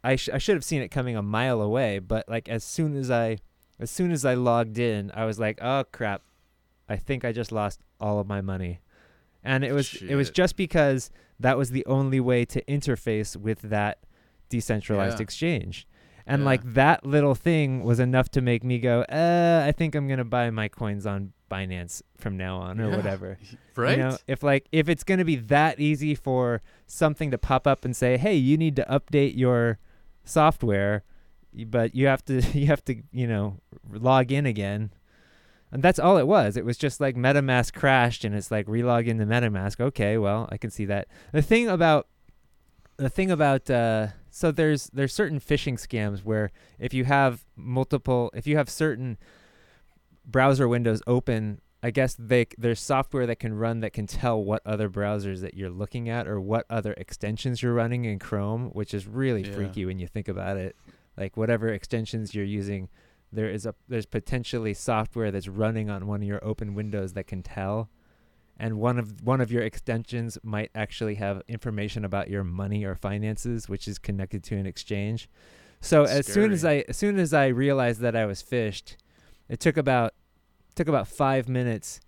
[0.04, 2.98] I sh- I should have seen it coming a mile away, but like as soon
[2.98, 3.38] as I
[3.80, 6.24] as soon as I logged in, I was like, "Oh crap.
[6.90, 8.80] I think I just lost all of my money."
[9.46, 13.62] And it was it was just because that was the only way to interface with
[13.62, 14.00] that
[14.50, 15.24] decentralized Yeah.
[15.24, 15.88] exchange.
[16.28, 16.46] And Yeah.
[16.48, 20.18] like that little thing was enough to make me go, "Uh, I think I'm going
[20.18, 22.96] to buy my coins on Binance from now on or Yeah.
[22.96, 23.38] whatever."
[23.78, 23.98] Right?
[23.98, 27.68] You know, if like if it's going to be that easy for something to pop
[27.68, 29.80] up and say, "Hey, you need to update your
[30.24, 31.04] software,"
[31.68, 33.60] but you have to you have to, you know,
[33.92, 34.92] log in again.
[35.76, 36.56] And that's all it was.
[36.56, 39.82] It was just like MetaMask crashed and it's like relog into MetaMask.
[39.82, 41.10] Okay, well, I can see that.
[41.34, 42.08] The thing about
[42.96, 48.32] the thing about uh so there's there's certain phishing scams where if you have multiple
[48.34, 49.18] if you have certain
[50.26, 54.62] browser windows open I guess they there's software that can run that can tell what
[54.66, 58.94] other browsers that you're looking at or what other extensions you're running in Chrome, which
[58.94, 59.54] is really Yeah.
[59.54, 60.78] freaky when you think about it.
[61.18, 62.88] Like whatever extensions you're using,
[63.32, 67.28] there is a there's potentially software that's running on one of your open windows that
[67.28, 67.90] can tell.
[68.58, 72.96] And one of one of your extensions might actually have information about your money or
[72.96, 75.30] finances, which is connected to an exchange.
[75.82, 78.96] So as soon as I as soon as I realized that I was phished,
[79.50, 80.14] it took about
[80.76, 82.00] took about five minutes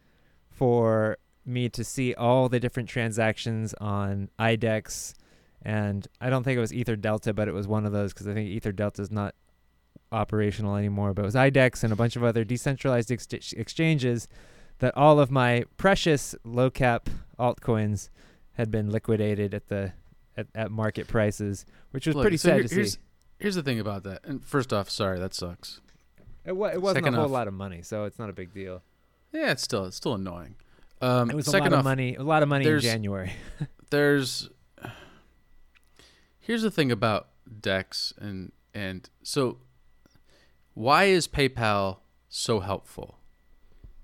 [0.50, 5.14] for me to see all the different transactions on IDEX,
[5.62, 8.28] and I don't think it was Ether Delta, but it was one of those because
[8.28, 9.36] I think Ether Delta is not
[10.12, 11.14] operational anymore.
[11.14, 14.28] But it was IDEX and a bunch of other decentralized ex- exchanges
[14.80, 18.10] that all of my precious low cap altcoins
[18.54, 19.94] had been liquidated at the
[20.36, 22.76] at, at market prices, which was Look, pretty so sad here- to see.
[22.76, 22.98] here's,
[23.40, 24.22] Here's the thing about that.
[24.24, 25.80] And first off, sorry, that sucks.
[26.44, 28.34] It, wa- it wasn't second a whole off- lot of money, so it's not a
[28.34, 28.82] big deal.
[29.32, 30.56] Yeah, it's still it's still annoying.
[31.02, 32.16] Um, It was a second lot of money.
[32.16, 33.34] A lot of money in January.
[33.92, 34.50] there's
[36.40, 37.28] here's the thing about
[37.62, 39.58] Dex and and so
[40.78, 41.98] why is PayPal
[42.30, 43.18] so helpful?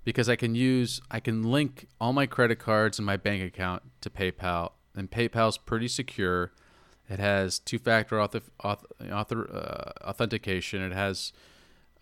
[0.02, 3.82] Because I can use I can link all my credit cards and my bank account
[4.00, 6.52] to PayPal, and PayPal's pretty secure.
[7.08, 10.82] It has two-factor auth- auth- author, uh, authentication.
[10.82, 11.32] It has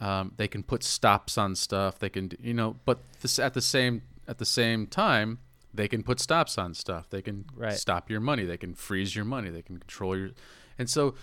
[0.00, 1.98] um, they can put stops on stuff.
[1.98, 5.38] They can, you know, but this at the same at the same time,
[5.74, 7.10] they can put stops on stuff.
[7.10, 7.74] They can Right.
[7.74, 8.44] stop your money.
[8.44, 9.50] They can freeze your money.
[9.50, 10.30] They can control your,
[10.78, 11.14] and so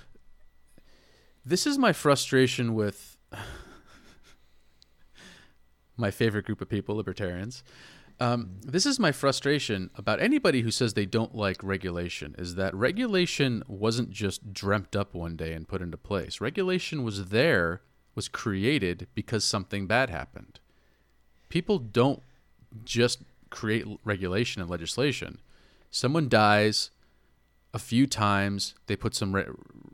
[1.43, 3.17] this is my frustration with
[5.97, 7.63] my favorite group of people, libertarians.
[8.21, 12.75] Um, this is my frustration about anybody who says they don't like regulation is that
[12.75, 16.41] regulation wasn't just dreamt up one day and put into place.
[16.41, 17.81] Regulation was there,
[18.15, 20.59] was created because something bad happened.
[21.47, 22.21] People don't
[22.83, 25.39] just create regulation and legislation.
[25.89, 26.91] Someone dies
[27.73, 29.45] a few times, they put some re-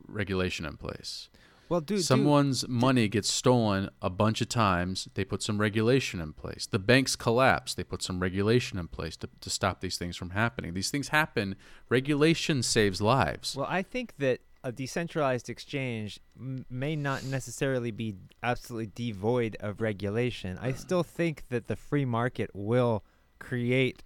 [0.07, 1.29] regulation in place.
[1.67, 5.07] Well, dude, Someone's money gets stolen a bunch of times.
[5.15, 6.67] They put some regulation in place.
[6.67, 7.73] The banks collapse.
[7.73, 10.73] They put some regulation in place to, to stop these things from happening.
[10.73, 11.55] These things happen.
[11.89, 13.55] Regulation saves lives.
[13.55, 19.81] Well, I think that a decentralized exchange m- may not necessarily be absolutely devoid of
[19.81, 20.57] regulation.
[20.59, 23.03] I still think that the free market will
[23.39, 24.03] create,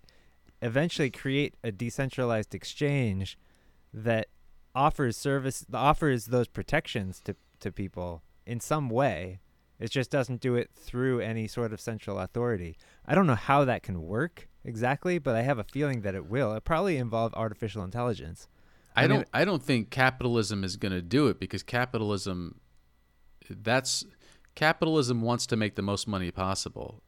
[0.61, 3.37] eventually create a decentralized exchange
[3.93, 4.27] that
[4.75, 9.39] offers service, offers those protections to, to people in some way.
[9.79, 12.77] It just doesn't do it through any sort of central authority.
[13.05, 16.25] I don't know how that can work exactly, but I have a feeling that it
[16.25, 16.53] will.
[16.53, 18.47] It probably involve artificial intelligence.
[18.95, 19.27] I, I mean- don't.
[19.33, 22.59] I don't think capitalism is going to do it because capitalism.
[23.49, 24.03] That's
[24.55, 27.01] capitalism wants to make the most money possible,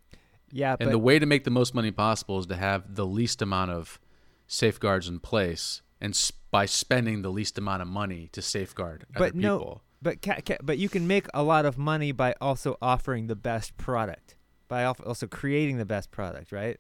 [0.51, 3.05] Yeah, and but the way to make the most money possible is to have the
[3.05, 3.99] least amount of
[4.47, 9.31] safeguards in place, and s- by spending the least amount of money to safeguard other
[9.33, 9.83] no- people.
[10.01, 13.35] But ca- ca- but you can make a lot of money by also offering the
[13.35, 14.35] best product,
[14.67, 16.79] by al- also creating the best product, right?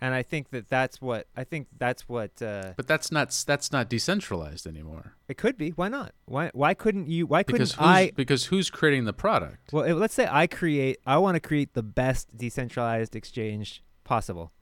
[0.00, 3.72] and I think that that's what I think that's what uh, But that's not that's
[3.72, 5.14] not decentralized anymore.
[5.26, 5.70] it could be.
[5.70, 6.12] Why not?
[6.26, 7.26] Why why couldn't you?
[7.26, 8.12] Why couldn't who's, I?
[8.14, 9.72] because who's creating the product?
[9.72, 10.98] Well, let's say I create.
[11.04, 14.52] I want to create the best decentralized exchange possible,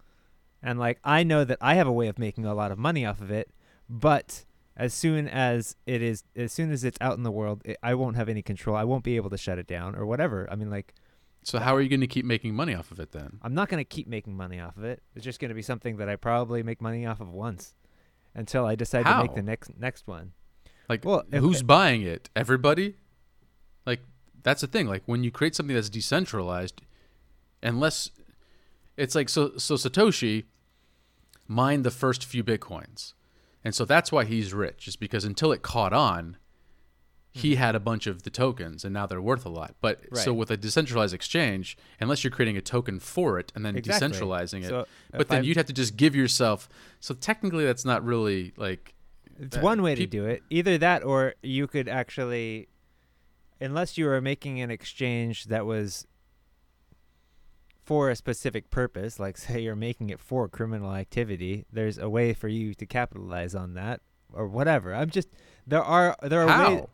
[0.63, 3.05] and like I know that I have a way of making a lot of money
[3.05, 3.51] off of it,
[3.91, 4.46] but
[4.77, 7.95] as soon as it is, as soon as it's out in the world, it, I
[7.95, 8.77] won't have any control.
[8.77, 10.47] I won't be able to shut it down or whatever.
[10.51, 10.95] I mean, like
[11.43, 13.39] So how are you going to keep making money off of it then?
[13.43, 15.03] I'm not going to keep making money off of it.
[15.15, 17.75] It's just going to be something that I probably make money off of once
[18.35, 20.33] until I decide to make the next next one.
[20.89, 22.29] Like Well, who's buying it?
[22.37, 22.97] Everybody?
[23.87, 24.01] Like
[24.43, 24.87] that's the thing.
[24.87, 26.83] Like when you create something that's decentralized,
[27.63, 28.11] unless
[28.97, 30.45] it's like so so Satoshi
[31.49, 33.15] mined the first few bitcoins.
[33.67, 36.37] And so that's why he's rich, is because until it caught on,
[37.33, 39.75] he had a bunch of the tokens and now they're worth a lot.
[39.81, 43.77] But so with a decentralized exchange, unless you're creating a token for it and then
[43.77, 44.09] Exactly.
[44.09, 46.69] decentralizing it, So but then I'm- you'd have to just give yourself
[47.01, 48.95] so technically that's not really like
[49.39, 50.45] It's Uh, one way to do it.
[50.49, 52.69] Either that or you could actually
[53.61, 56.07] unless you were making an exchange that was
[57.87, 62.35] for a specific purpose, like say you're making it for criminal activity, there's a way
[62.35, 64.01] for you to capitalize on that
[64.33, 64.95] or whatever.
[64.95, 65.29] I'm just
[65.67, 66.75] there are there are how?
[66.75, 66.85] ways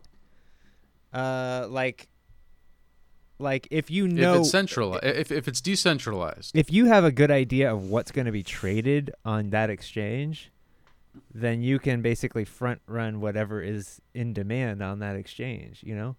[1.13, 2.07] uh like
[3.39, 7.11] like if you know if it's central, if if it's decentralized, if you have a
[7.11, 10.51] good idea of what's going to be traded on that exchange,
[11.33, 16.15] then you can basically front run whatever is in demand on that exchange, you know?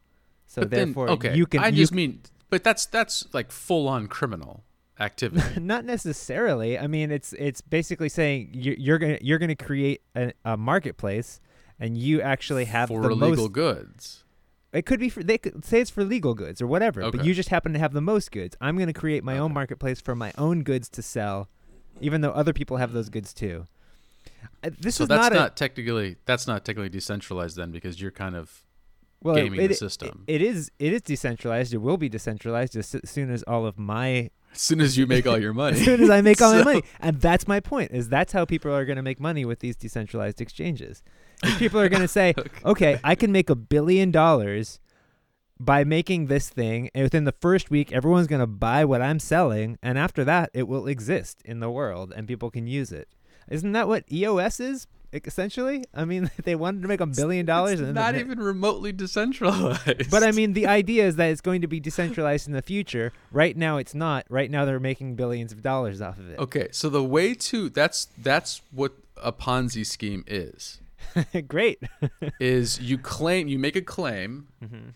[0.47, 2.21] So but then therefore okay, you can I you just can- mean,
[2.55, 4.63] but that's that's like full on criminal
[5.01, 5.61] activity.
[5.61, 6.79] not necessarily.
[6.79, 11.41] I mean, it's it's basically saying you're, you're gonna you're gonna create a, a marketplace,
[11.81, 13.53] and you actually have for the illegal most.
[13.55, 14.25] goods.
[14.73, 17.17] It could be for they could say it's for legal goods or whatever, okay.
[17.19, 18.57] but you just happen to have the most goods.
[18.61, 21.49] I'm gonna create my own marketplace for my own goods to sell,
[22.01, 23.67] even though other people have those goods too.
[24.63, 28.01] Uh, This so is that's not, not, a technically that's not technically decentralized then because
[28.01, 28.64] you're kind of
[29.25, 31.75] well, gaming it, the it- it is it is decentralized.
[31.75, 35.27] It will be decentralized as soon as all of my as soon as you make
[35.27, 35.77] all your money.
[35.81, 36.83] as soon as I make all my money.
[37.01, 37.91] And that's my point.
[37.91, 41.03] Is that's how people are going to make money with these decentralized exchanges.
[41.59, 42.35] People are going to say,
[42.65, 44.79] okay, I can make a billion dollars
[45.59, 49.19] by making this thing, and within the first week, everyone's going to buy what I'm
[49.21, 53.09] selling, and after that, it will exist in the world, and people can use it.
[53.49, 54.87] Isn't that what EOS is?
[55.15, 58.93] Essentially, I mean, they wanted to make a billion dollars, It's and not even remotely
[58.93, 60.11] decentralized.
[60.11, 63.13] but I mean, the idea is that it's going to be decentralized in the future.
[63.31, 64.27] Right now, it's not.
[64.29, 66.39] Right now, they're making billions of dollars off of it.
[66.39, 70.81] okay, so the way to that's that's what a Ponzi scheme is.
[71.49, 71.81] Great.
[72.41, 74.91] Is you claim you make a claim mm-hmm.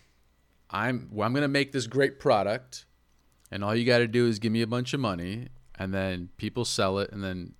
[0.69, 2.85] I'm well, I'm gonna make this great product,
[3.51, 6.29] and all you got to do is give me a bunch of money, and then
[6.37, 7.53] people sell it, and then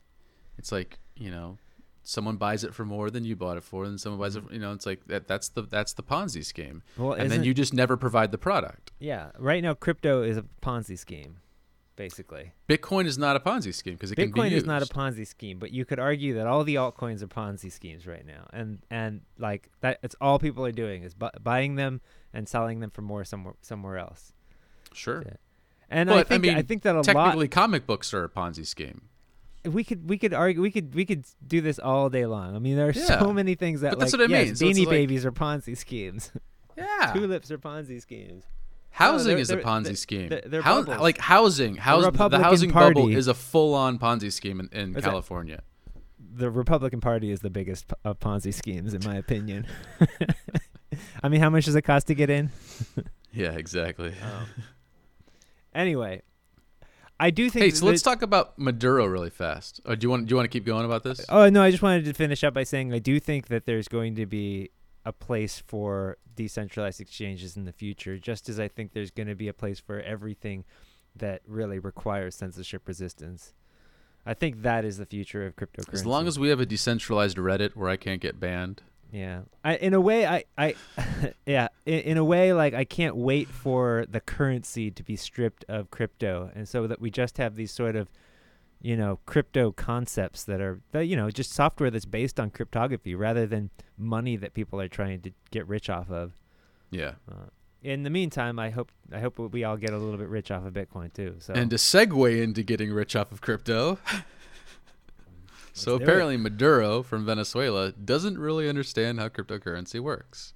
[0.58, 1.58] it's like you know,
[2.04, 4.40] someone buys it for more than you bought it for, and someone buys it.
[4.40, 4.48] Mm-hmm.
[4.48, 5.28] For, you know, it's like that.
[5.28, 8.92] That's the that's the Ponzi scheme, Well, and then you just never provide the product.
[9.00, 11.38] Yeah, right now crypto is a Ponzi scheme,
[11.96, 12.54] basically.
[12.68, 14.64] Bitcoin is not a Ponzi scheme because it can be Bitcoin used.
[14.64, 17.72] is not a Ponzi scheme, but you could argue that all the altcoins are Ponzi
[17.72, 21.76] schemes right now, and and like that, it's all people are doing is bu- buying
[21.76, 22.02] them
[22.34, 24.34] and selling them for more somewhere somewhere else.
[24.94, 25.24] Sure.
[25.26, 25.34] Yeah.
[25.92, 28.24] And I But, I think I mean, think that a lot Technically, comic books are
[28.24, 29.10] a Ponzi scheme.
[29.66, 32.56] We could we could argue we could we could do this all day long.
[32.56, 33.20] I mean, there are Yeah.
[33.20, 34.56] so many things that But that's like what I yes, mean.
[34.56, 36.32] So Beanie like- Babies are Ponzi schemes.
[36.78, 37.12] Yeah.
[37.16, 38.44] Tulips are Ponzi schemes.
[38.92, 40.30] Housing they're- is a they're- Ponzi they're- scheme.
[40.30, 44.70] they're- Hou- like housing, house, the, Republican housing bubble is a full-on Ponzi scheme in,
[44.72, 45.04] in that?
[45.04, 45.62] California.
[46.36, 49.66] the Republican Party is the biggest p- of Ponzi schemes, in my opinion.
[51.24, 52.50] I mean, how much does it cost to get in?
[53.32, 54.10] Yeah, exactly.
[54.24, 54.64] Um,
[55.76, 56.24] anyway,
[57.20, 57.64] I do think.
[57.66, 59.82] Hey, so that- let's talk about Maduro really fast.
[59.86, 61.26] Oh, do you want do you want to keep going about this?
[61.30, 63.88] Oh no, I just wanted to finish up by saying I do think that there's
[63.88, 64.70] going to be
[65.06, 69.36] a place for decentralized exchanges in the future, just as I think there's going to
[69.36, 70.64] be a place for everything
[71.16, 73.54] that really requires censorship resistance.
[74.26, 75.94] I think that is the future of cryptocurrency.
[75.94, 78.84] As long as we have a decentralized Reddit where I can't get banned.
[79.12, 79.42] Yeah.
[79.64, 80.76] I in a way I I
[81.46, 85.66] yeah, in, in a way like I can't wait for the currency to be stripped
[85.68, 88.10] of crypto and so that we just have these sort of
[88.82, 93.14] you know, crypto concepts that are that you know, just software that's based on cryptography
[93.14, 96.34] rather than money that people are trying to get rich off of.
[96.90, 97.14] Yeah.
[97.30, 97.48] Uh,
[97.82, 100.66] in the meantime, I hope I hope we all get a little bit rich off
[100.66, 101.36] of Bitcoin too.
[101.40, 104.00] So And to segue into getting rich off of crypto.
[105.80, 110.54] so apparently Maduro from Venezuela doesn't really understand how cryptocurrency works.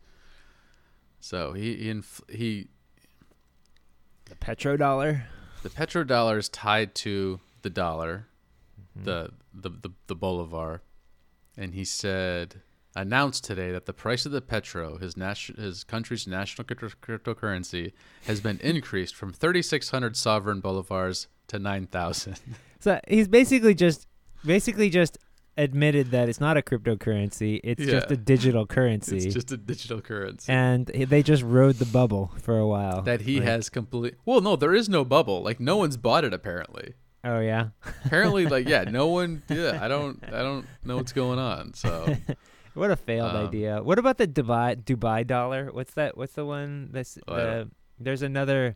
[1.20, 2.68] So he he, inf- he
[4.26, 5.24] the petrodollar.
[5.64, 8.28] the petrodollar is tied to the dollar
[8.96, 9.04] Hmm.
[9.06, 10.84] the, the the the bolivar,
[11.58, 12.62] and he said
[12.96, 17.92] announced today that the price of the petro, his nation, his country's national crypto- cryptocurrency,
[18.26, 22.40] has been increased from 3,600 sovereign bolivars to 9,000.
[22.80, 24.06] So he's basically just
[24.46, 25.18] basically just
[25.58, 27.60] admitted that it's not a cryptocurrency.
[27.64, 29.18] It's just a digital currency.
[29.18, 30.52] it's just a digital currency.
[30.52, 33.02] and they just rode the bubble for a while.
[33.04, 34.16] that he Like, has complete.
[34.26, 35.44] Well, no, there is no bubble.
[35.44, 36.94] Like no one's bought it apparently.
[37.24, 37.70] Oh yeah.
[38.06, 39.44] Apparently, like yeah, no one.
[39.50, 40.22] Yeah, I don't.
[40.26, 41.74] I don't know what's going on.
[41.74, 42.16] So
[42.74, 43.84] What a failed Um, idea.
[43.84, 45.70] What about the Dubai Dubai dollar?
[45.72, 46.18] What's that?
[46.18, 47.70] What's the one that's Oh, the,
[48.00, 48.76] there's another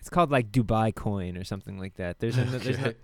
[0.00, 2.18] it's called like Dubai coin or something like that.
[2.18, 2.94] There's an, there's, Okay.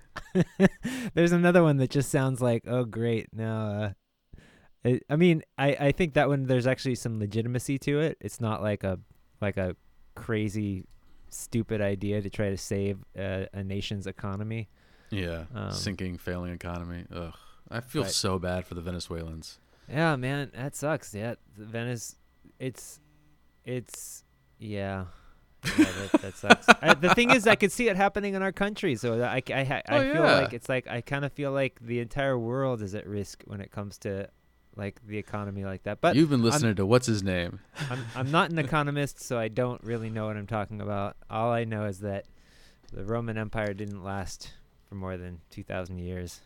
[0.59, 0.66] no,
[1.14, 3.94] there's another one that just sounds like oh great no
[4.34, 4.38] uh,
[4.84, 8.16] I, I mean I I think that one there's actually some legitimacy to it.
[8.20, 8.99] It's not like a
[9.40, 9.76] like a
[10.14, 10.84] crazy
[11.28, 14.68] stupid idea to try to save uh, a nation's economy.
[15.11, 17.05] yeah, Um, sinking, failing economy.
[17.14, 17.34] Ugh,
[17.70, 19.59] I feel But- so bad for the Venezuelans.
[19.88, 21.14] Yeah, man, that sucks.
[21.14, 22.16] Yeah, Venice,
[22.59, 23.01] it's,
[23.64, 24.24] it's,
[24.59, 25.05] yeah,
[25.79, 26.67] yeah that, that sucks.
[26.83, 29.64] I, the thing is, I could see it happening in our country, so I, I,
[29.64, 30.41] ha- I Oh, feel yeah.
[30.41, 33.61] like it's like I kind of feel like the entire world is at risk when
[33.61, 34.29] it comes to
[34.77, 36.01] like the economy like that.
[36.01, 37.61] But You've been listening to what's his name?
[37.91, 41.17] I'm I'm not an economist, so I don't really know what I'm talking about.
[41.31, 42.27] All I know is that
[42.93, 44.53] the Roman Empire didn't last
[44.89, 46.41] for more than two thousand years.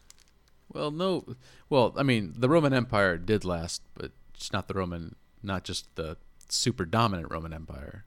[0.73, 1.25] Well, no.
[1.69, 5.93] Well, I mean, the Roman Empire did last, but it's not the Roman, not just
[5.97, 6.17] the
[6.49, 8.05] super dominant Roman Empire.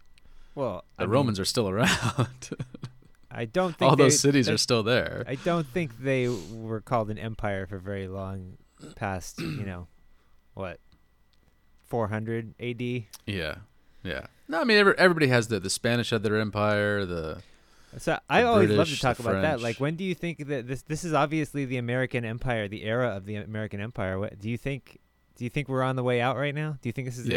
[0.55, 2.49] Well, The I mean, Romans are still around.
[3.31, 5.23] I don't think All those cities they- are still there.
[5.27, 8.57] I don't think they were called an empire for very long
[8.95, 9.87] past, you know,
[10.53, 10.79] what,
[11.85, 12.81] 400 AD?
[13.25, 13.55] Yeah,
[14.03, 14.25] yeah.
[14.47, 17.05] No, I mean, every, everybody has the the Spanish had their empire.
[17.05, 17.41] The
[17.97, 19.61] So I The always love to talk about that.
[19.61, 23.09] Like, when do you think that this this is obviously the American Empire, the era
[23.15, 24.19] of the American Empire?
[24.19, 24.99] What do you think?
[25.35, 26.77] Do you think we're on the way out right now?
[26.81, 27.31] Do you think this is it?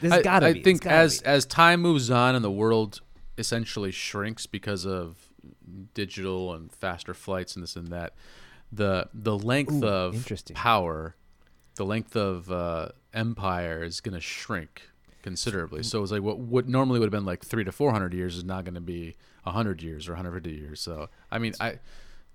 [0.00, 0.62] This I, gotta I be.
[0.62, 1.26] Think gotta as be.
[1.26, 3.00] as time moves on and the world
[3.38, 5.28] essentially shrinks because of
[5.94, 8.14] digital and faster flights and this and that,
[8.70, 10.54] the the length Ooh, of interesting.
[10.54, 11.16] power,
[11.76, 14.82] the length of uh, empire is going to shrink
[15.22, 15.82] considerably.
[15.82, 18.36] So it's like what what normally would have been like three to four hundred years
[18.36, 20.80] is not going to be hundred years or 150 years.
[20.80, 21.78] So I mean, I.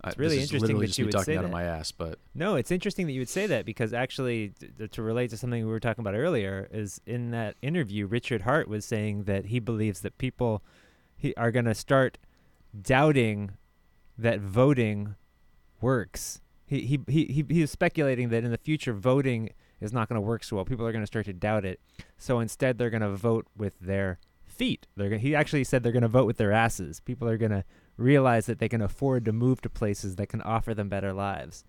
[0.06, 1.52] It's really interesting that you would say out of that.
[1.52, 5.02] my ass, but No, it's interesting that you would say that because actually, t- to
[5.02, 8.86] relate to something we were talking about earlier, is in that interview, Richard Heart was
[8.86, 10.64] saying that he believes that people
[11.16, 12.18] he, are going to start
[12.80, 13.52] doubting
[14.18, 15.16] that voting
[15.82, 16.42] works.
[16.66, 20.16] He he he he, he is speculating that in the future voting is not going
[20.16, 20.66] to work so well.
[20.66, 21.80] People are going to start to doubt it.
[22.18, 24.88] So instead, they're going to vote with their feet.
[24.96, 27.00] They're gonna, he actually said they're going to vote with their asses.
[27.00, 27.64] People are going to
[27.98, 31.64] realize that they can afford to move to places that can offer them better lives,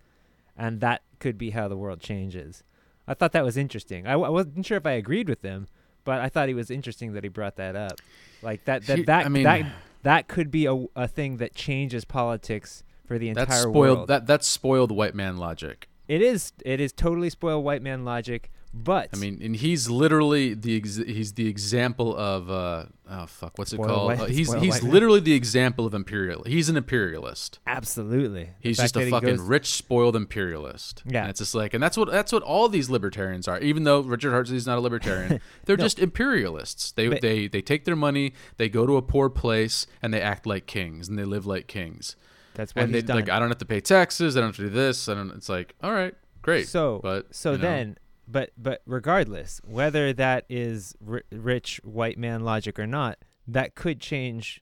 [0.57, 2.63] and that could be how the world changes.
[3.07, 4.07] I thought that was interesting.
[4.07, 5.67] I, w- I wasn't sure if I agreed with him,
[6.05, 7.99] but I thought it was interesting that he brought that up.
[8.43, 9.67] Like that that He- that I mean, that
[10.03, 13.75] that could be a, a thing that changes politics for the entire that's spoiled.
[13.75, 14.09] world.
[14.09, 15.88] That that's spoiled white man logic.
[16.09, 20.55] It is it is totally spoiled white man logic, but I mean, and he's literally
[20.55, 24.07] the ex- he's the example of uh oh fuck what's it called?
[24.09, 24.93] white- Uh, he's he's white man.
[24.93, 26.43] literally the example of imperial.
[26.45, 27.59] He's an imperialist.
[27.67, 31.03] absolutely, He's just a fucking goes- rich, spoiled imperialist.
[31.07, 31.21] Yeah.
[31.23, 33.59] and it's just like, and that's what that's what all these libertarians are.
[33.61, 35.85] Even though Richard Hartley's not a libertarian, they're No.
[35.85, 36.93] just imperialists.
[36.93, 40.21] They But- they they take their money, they go to a poor place, and they
[40.21, 42.17] act like kings, and they live like kings.
[42.59, 43.17] That's what and they he's done.
[43.17, 44.37] like, I don't have to pay taxes.
[44.37, 45.09] I don't have to do this.
[45.09, 45.31] I don't.
[45.31, 46.67] It's like, all right, great.
[46.67, 52.19] So but so you know, then, but but regardless, whether that is ri- rich white
[52.19, 54.61] man logic or not, that could change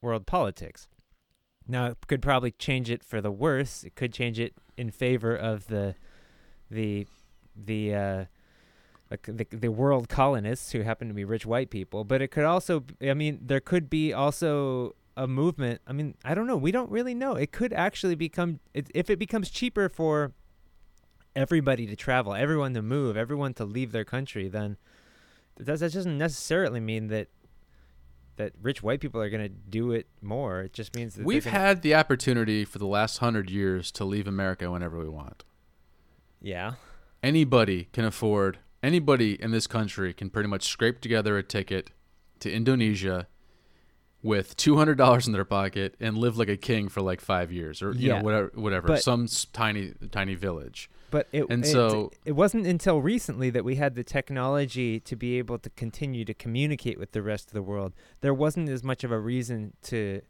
[0.00, 0.88] world politics.
[1.68, 3.84] Now, it could probably change it for the worse.
[3.84, 5.94] It could change it in favor of the
[6.70, 7.06] the
[7.54, 8.24] the uh,
[9.10, 12.02] like the, the world colonists who happen to be rich white people.
[12.04, 15.80] But it could also, I mean, there could be also a movement.
[15.86, 16.56] I mean, I don't know.
[16.56, 17.34] We don't really know.
[17.34, 20.32] It could actually become it, if it becomes cheaper for
[21.34, 24.76] everybody to travel, everyone to move, everyone to leave their country, then
[25.56, 27.28] that that doesn't necessarily mean that
[28.36, 30.60] that rich white people are going to do it more.
[30.60, 34.04] It just means that We've gonna- had the opportunity for the last hundred years to
[34.04, 35.44] leave America whenever we want.
[36.40, 36.74] yeah.
[37.22, 38.58] Anybody can afford.
[38.82, 41.90] Anybody in this country can pretty much scrape together a ticket
[42.40, 43.26] to Indonesia
[44.26, 47.50] with two hundred dollars in their pocket and live like a king for like five
[47.52, 48.18] years, or you Yeah.
[48.18, 50.90] know whatever, whatever, But- some tiny tiny village.
[51.10, 55.14] But it, And it- so- it wasn't until recently that we had the technology to
[55.14, 57.94] be able to continue to communicate with the rest of the world.
[58.20, 60.20] There wasn't as much of a reason to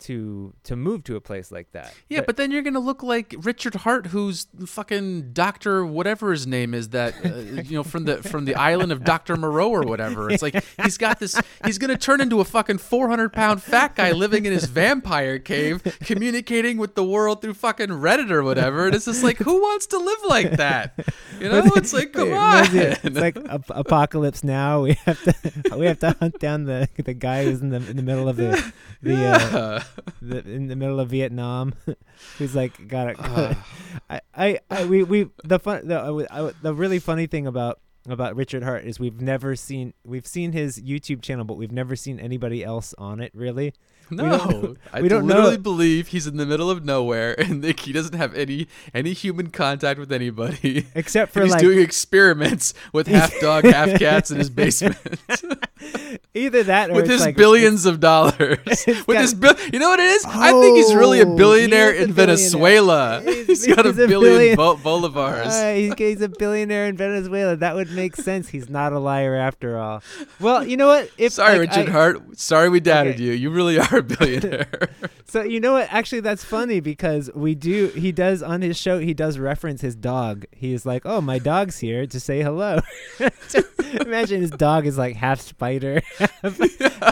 [0.00, 1.94] to to move to a place like that.
[2.08, 6.74] Yeah, but then you're gonna look like Richard Heart, who's fucking Doctor whatever his name
[6.74, 7.28] is that uh,
[7.62, 10.30] you know from the from the island of Doctor Moreau or whatever.
[10.30, 11.40] It's like he's got this.
[11.64, 15.82] He's gonna turn into a fucking 400 pound fat guy living in his vampire cave,
[16.00, 18.86] communicating with the world through fucking Reddit or whatever.
[18.86, 20.94] And it's just like, who wants to live like that?
[21.40, 22.66] You know, it's like, come on.
[22.72, 24.82] It's like ap- apocalypse now.
[24.82, 25.34] We have to
[25.76, 28.36] we have to hunt down the the guy who's in the in the middle of
[28.36, 28.72] the
[29.02, 29.84] the, uh, yeah.
[30.20, 31.74] The in the middle of Vietnam,
[32.38, 33.16] who's like got it.
[33.18, 33.54] Uh,
[34.10, 38.36] I, I, I, we, we, the fun, the, I- the really funny thing about about
[38.36, 42.18] Richard Heart is we've never seen, we've seen his YouTube channel, but we've never seen
[42.18, 43.30] anybody else on it.
[43.34, 43.74] Really,
[44.16, 47.38] no, don't know- I we don't know- literally believe he's in the middle of nowhere
[47.40, 50.86] and like, he doesn't have any any human contact with anybody.
[50.94, 54.96] except for And he's like doing experiments with half dog, half cats in his basement
[56.34, 58.58] either that or with his like, billions of dollars.
[58.86, 60.24] with got- his bill, you know what it is?
[60.26, 63.20] I think he's really a Oh, billionaire a in Venezuela.
[63.24, 63.44] billionaire.
[63.46, 65.46] he's He's- got a he's a billion billion- bo- bolivars.
[65.46, 67.56] Uh, he's, he's a billionaire in Venezuela.
[67.56, 68.48] That would make sense.
[68.48, 70.02] He's not a liar after all.
[70.40, 71.10] Well, you know what?
[71.18, 72.38] If Sorry, like, Richard I- Hart.
[72.38, 73.24] Sorry we doubted Okay.
[73.24, 73.32] you.
[73.32, 74.68] You really are a billionaire.
[75.30, 75.92] So you know what?
[75.92, 77.88] Actually, that's funny because we do.
[77.88, 78.98] He does on his show.
[78.98, 80.46] He does reference his dog.
[80.52, 82.80] He's like, "Oh, my dog's here to say hello."
[84.00, 86.58] Imagine his dog is like half spider, half,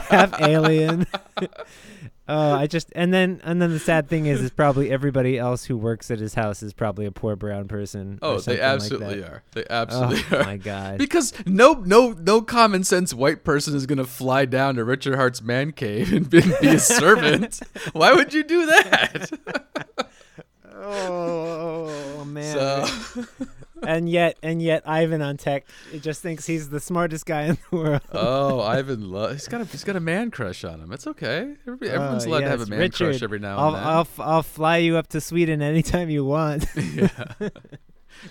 [0.08, 1.06] half alien.
[2.28, 5.64] Oh, I just and then and then the sad thing is, is probably everybody else
[5.64, 8.18] who works at his house is probably a poor brown person.
[8.20, 9.42] oh, they something like absolutely are.
[9.52, 10.44] They absolutely Oh are.
[10.44, 10.98] my god!
[10.98, 15.40] Because no, no, no common sense white person is gonna fly down to Richard Heart's
[15.40, 17.60] man cave and be, be a servant.
[17.92, 19.30] Why would you do that?
[20.78, 22.54] Oh, oh, oh man!
[22.56, 23.24] So,
[23.82, 27.58] and yet, and yet, Ivan on tech it just thinks he's the smartest guy in
[27.70, 28.02] the world.
[28.12, 30.92] oh, Ivan, lo- he's got a he's got a man crush on him.
[30.92, 31.54] It's okay.
[31.66, 33.82] Everybody, everyone's Uh, allowed to have a man Richard, crush every now I'll, and then.
[33.84, 36.66] I'll, f- I'll fly you up to Sweden anytime you want.
[36.76, 37.08] yeah.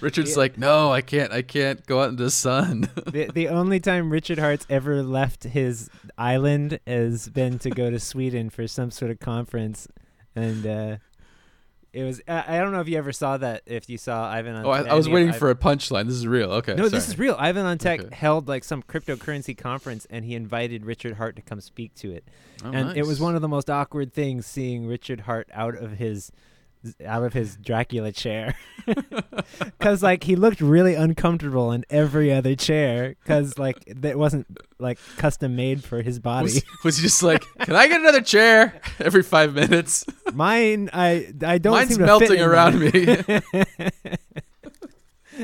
[0.02, 0.38] Richard's Yeah.
[0.38, 1.32] like, no, I can't.
[1.32, 2.90] I can't go out in the sun.
[3.06, 8.00] the, the only time Richard Heart's ever left his island has been to go to
[8.00, 9.88] Sweden for some sort of conference,
[10.36, 10.96] and uh,
[11.96, 12.22] it was.
[12.28, 13.62] I, I don't know if you ever saw that.
[13.66, 14.66] If you saw Ivan on.
[14.66, 16.06] oh, I, I was waiting Ivan- for a punchline.
[16.08, 16.52] This is real.
[16.52, 16.76] Okay.
[16.76, 17.36] No, this is real.
[17.40, 18.16] Ivan on Tech Okay.
[18.16, 22.26] held like some cryptocurrency conference, and he invited Richard Heart to come speak to it.
[22.66, 25.94] Oh, and it was one of the most awkward things seeing Richard Heart out of
[25.94, 26.32] his
[27.06, 28.56] out of his Dracula chair
[29.60, 34.48] because like he looked really uncomfortable in every other chair because like that wasn't
[34.80, 36.46] like custom made for his body.
[36.46, 40.06] Was, was he just like, can I get another chair every five minutes?
[40.34, 41.74] Mine, I I don't.
[41.74, 43.42] Mine's seem to melting fit around mine.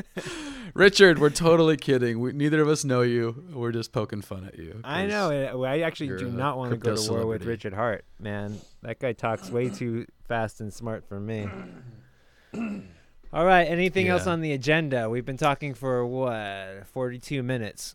[0.74, 2.20] Richard, we're totally kidding.
[2.20, 3.44] We, neither of us know you.
[3.52, 4.80] We're just poking fun at you.
[4.84, 5.30] I know.
[5.64, 7.44] I actually do not want to go to war with.
[7.44, 8.58] Richard Heart, man.
[8.82, 11.48] That guy talks way too fast and smart for me.
[13.34, 13.64] All right.
[13.64, 15.08] Anything else on the agenda?
[15.08, 17.94] We've been talking for what, forty-two minutes.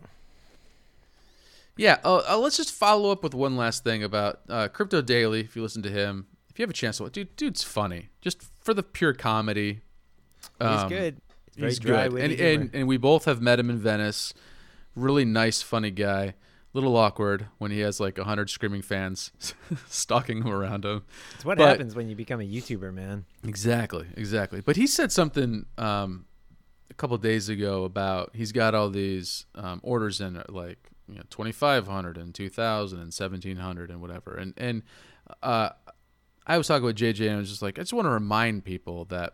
[1.75, 1.97] Yeah.
[2.03, 5.41] Oh, uh, let's just follow up with one last thing about uh, Crypto Daily.
[5.41, 8.09] If you listen to him, if you have a chance to, dude, dude's funny.
[8.21, 9.81] Just for the pure comedy.
[10.59, 11.17] He's Um, good.
[11.57, 14.33] Very He's dry, good, and, and and we both have met him in Venice.
[14.95, 16.35] Really nice, funny guy.
[16.73, 19.31] Little awkward when he has like a hundred screaming fans
[19.87, 21.03] stalking him around him.
[21.35, 23.25] It's what but- happens when you become a YouTuber, man.
[23.47, 24.61] Exactly, exactly.
[24.61, 26.25] But he said something um,
[26.91, 31.23] a couple days ago about he's got all these um, orders in like you know
[31.31, 34.35] 2500 and 2000 and 1700 and whatever.
[34.35, 34.83] And and
[35.41, 35.69] uh,
[36.45, 38.65] I was talking with JJ and I was just like I just want to remind
[38.65, 39.33] people that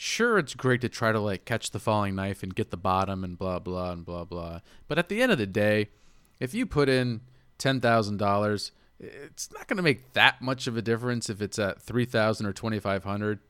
[0.00, 3.22] sure it's great to try to like catch the falling knife and get the bottom
[3.22, 4.60] and blah blah and blah blah.
[4.88, 5.90] But at the end of the day,
[6.38, 7.20] if you put in
[7.58, 11.58] ten thousand dollars, it's not going to make that much of a difference if it's
[11.58, 13.40] at three thousand or twenty five hundred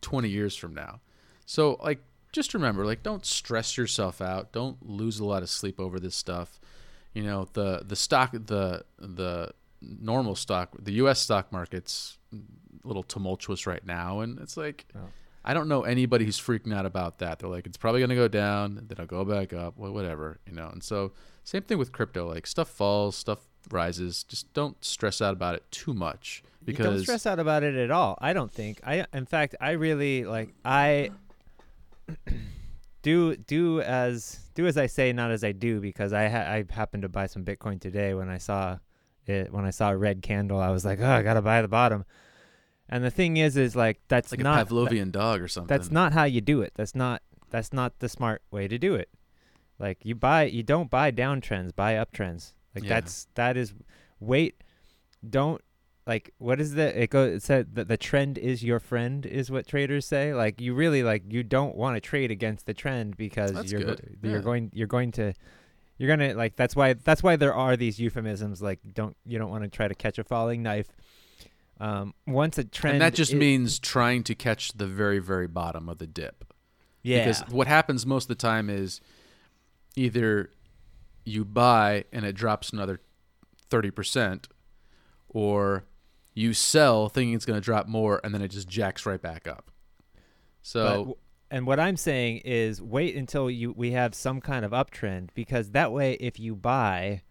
[0.00, 1.00] 20 years from now.
[1.44, 2.00] So like
[2.32, 4.50] just remember like don't stress yourself out.
[4.52, 6.58] Don't lose a lot of sleep over this stuff.
[7.12, 9.52] You know, the the stock the the
[9.82, 15.08] normal stock, the US stock market's a little tumultuous right now and it's like Oh.
[15.44, 17.38] I don't know anybody who's freaking out about that.
[17.38, 20.38] They're like, it's probably going to go down, then it'll go back up, wh- whatever,
[20.46, 20.68] you know.
[20.68, 21.12] And so,
[21.44, 22.28] same thing with crypto.
[22.28, 23.38] Like, stuff falls, stuff
[23.70, 24.24] rises.
[24.24, 27.90] Just don't stress out about it too much you don't stress out about it at
[27.90, 28.18] all.
[28.20, 28.80] I don't think.
[28.84, 31.10] I in fact, I really like I
[33.02, 36.64] do do as do as I say, not as I do, because I ha- I
[36.70, 38.78] happened to buy some Bitcoin today when I saw
[39.26, 40.60] it when I saw a red candle.
[40.60, 42.04] I was like, oh, I gotta buy the bottom.
[42.88, 45.68] And the thing is, is like that's like not a Pavlovian dog or something.
[45.68, 46.72] that's not how you do it.
[46.76, 49.08] That's not that's not the smart way to do it.
[49.78, 52.52] Like you buy you don't buy downtrends, buy uptrends.
[52.74, 52.90] Like Yeah.
[53.00, 53.74] that's that is
[54.20, 54.62] wait
[55.28, 55.60] don't
[56.06, 59.50] like what is the it goes it said that the trend is your friend is
[59.50, 63.16] what traders say like you really like you don't want to trade against the trend
[63.16, 64.16] because That's you're good.
[64.22, 64.42] you're Yeah.
[64.42, 65.34] going you're going to
[65.98, 69.50] you're gonna like that's why that's why there are these euphemisms like don't you don't
[69.50, 70.88] want to try to catch a falling knife
[71.80, 75.88] um once a trend and that just means trying to catch the very very bottom
[75.88, 76.44] of the dip.
[77.02, 79.00] yeah Because what happens most of the time is
[79.96, 80.50] either
[81.24, 83.00] you buy and it drops another
[83.70, 84.46] 30%
[85.28, 85.84] or
[86.34, 89.46] you sell thinking it's going to drop more and then it just jacks right back
[89.46, 89.70] up.
[90.62, 91.14] So w-
[91.50, 95.70] and what I'm saying is wait until you we have some kind of uptrend because
[95.72, 97.22] that way if you buy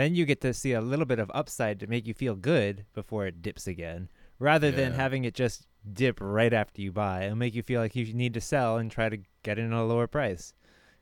[0.00, 2.86] then you get to see a little bit of upside to make you feel good
[2.94, 7.24] before it dips again rather than having it just dip right after you buy.
[7.24, 9.78] It'll make you feel like you need to sell and try to get in at
[9.78, 10.54] a lower price.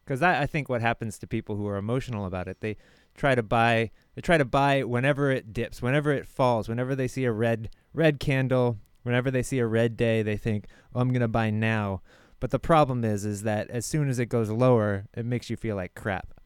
[0.05, 2.77] Because I think what happens to people who are emotional about it they
[3.15, 7.09] try to buy they try to buy whenever it dips whenever it falls whenever they
[7.09, 11.09] see a red red candle whenever they see a red day they think oh i'm
[11.09, 12.01] going to buy now.
[12.41, 15.57] But the problem is is that as soon as it goes lower it makes you
[15.57, 16.38] feel like crap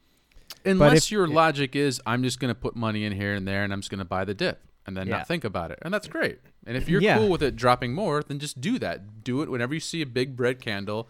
[0.65, 3.63] unless if- your logic is I'm just going to put money in here and there
[3.63, 5.17] and I'm just going to buy the dip and then Yeah.
[5.17, 5.79] not think about it.
[5.81, 6.39] And that's great.
[6.65, 7.17] And if you're Yeah.
[7.17, 9.23] cool with it dropping more, then just do that.
[9.23, 11.09] Do it whenever you see a big bread candle,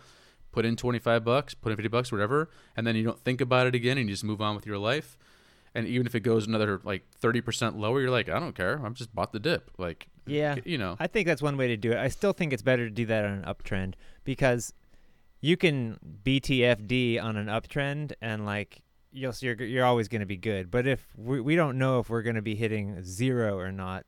[0.51, 3.65] put in 25 bucks, put in 50 bucks, whatever, and then you don't think about
[3.67, 5.17] it again and you just move on with your life.
[5.75, 8.79] And even if it goes another like 30% lower, you're like, I don't care.
[8.85, 9.71] I'm just bought the dip.
[9.77, 10.95] Like, yeah you know.
[11.01, 13.05] i think that's one way to do it i still think it's better to do
[13.05, 14.71] that on an uptrend because
[15.41, 18.82] you can btfd on an uptrend and like
[19.13, 22.09] you'll you're, you're always going to be good but if we, we don't know if
[22.09, 24.05] we're going to be hitting zero or not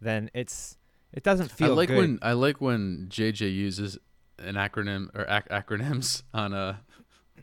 [0.00, 0.76] then it's
[1.12, 1.72] it doesn't feel.
[1.72, 3.98] I like good when I like when JJ uses
[4.38, 6.80] an acronym or ac- acronyms on a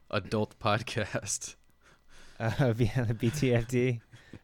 [0.09, 1.55] adult podcast.
[2.39, 3.99] uh, via the btfd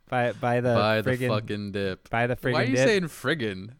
[0.09, 2.09] by by the the friggin, fucking dip.
[2.09, 2.87] by the friggin Why are you dip.
[2.87, 3.71] saying friggin?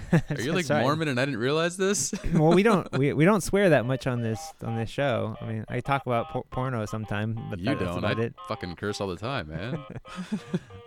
[0.30, 0.68] Are you like.
[0.68, 2.12] Mormon and I didn't realize this?
[2.34, 5.36] well, we don't we, we don't swear that much on this on this show.
[5.40, 8.04] I mean, I talk about por- porno sometime, but you that- don't.
[8.04, 8.34] I it.
[8.48, 9.78] fucking curse all the time, man.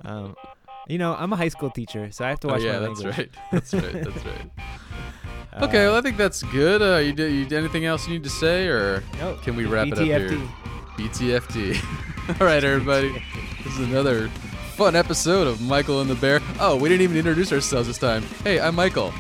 [0.04, 0.36] Um,
[0.88, 2.80] you know, I'm a high school teacher, so I have to oh watch yeah, my
[2.88, 3.18] that's language.
[3.18, 3.30] right.
[3.52, 3.94] That's right.
[4.04, 4.52] That's right.
[5.52, 6.82] Uh, Okay, well I think that's good.
[6.84, 9.88] Uh, you did you anything else you need to say, or nope, can we wrap
[9.88, 10.30] it up here?
[10.30, 11.40] BTFD.
[11.40, 12.40] BTFD.
[12.42, 13.10] all right, everybody.
[13.64, 14.30] This is another
[14.76, 16.42] fun episode of Michael and the Bear.
[16.60, 18.24] Oh, we didn't even introduce ourselves this time.
[18.44, 19.14] Hey, I'm Michael.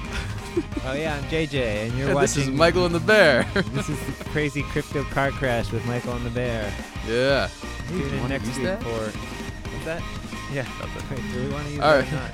[0.85, 3.43] Oh yeah, I'm JJ, and you're And this is Michael and the Bear.
[3.53, 6.73] this is the crazy crypto car crash with Michael and the Bear.
[7.07, 7.49] yeah.
[7.87, 8.83] Tune you in next week that?
[8.83, 10.03] for what's that?
[10.51, 10.63] Yeah.
[10.79, 11.17] Nothing.
[11.23, 12.11] Wait, do we want to use All that right.
[12.11, 12.31] or not?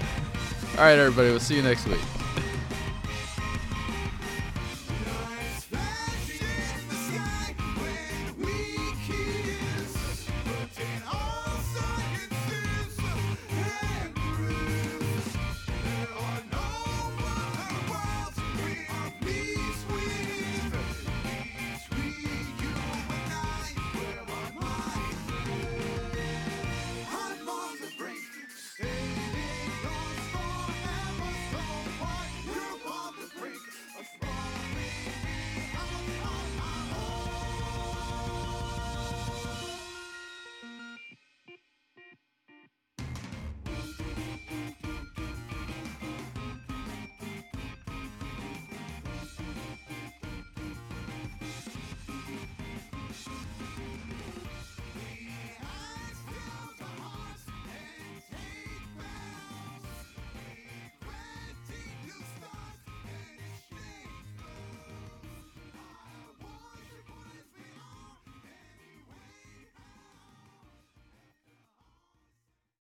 [0.80, 1.30] All right, everybody.
[1.30, 2.01] We'll see you next week.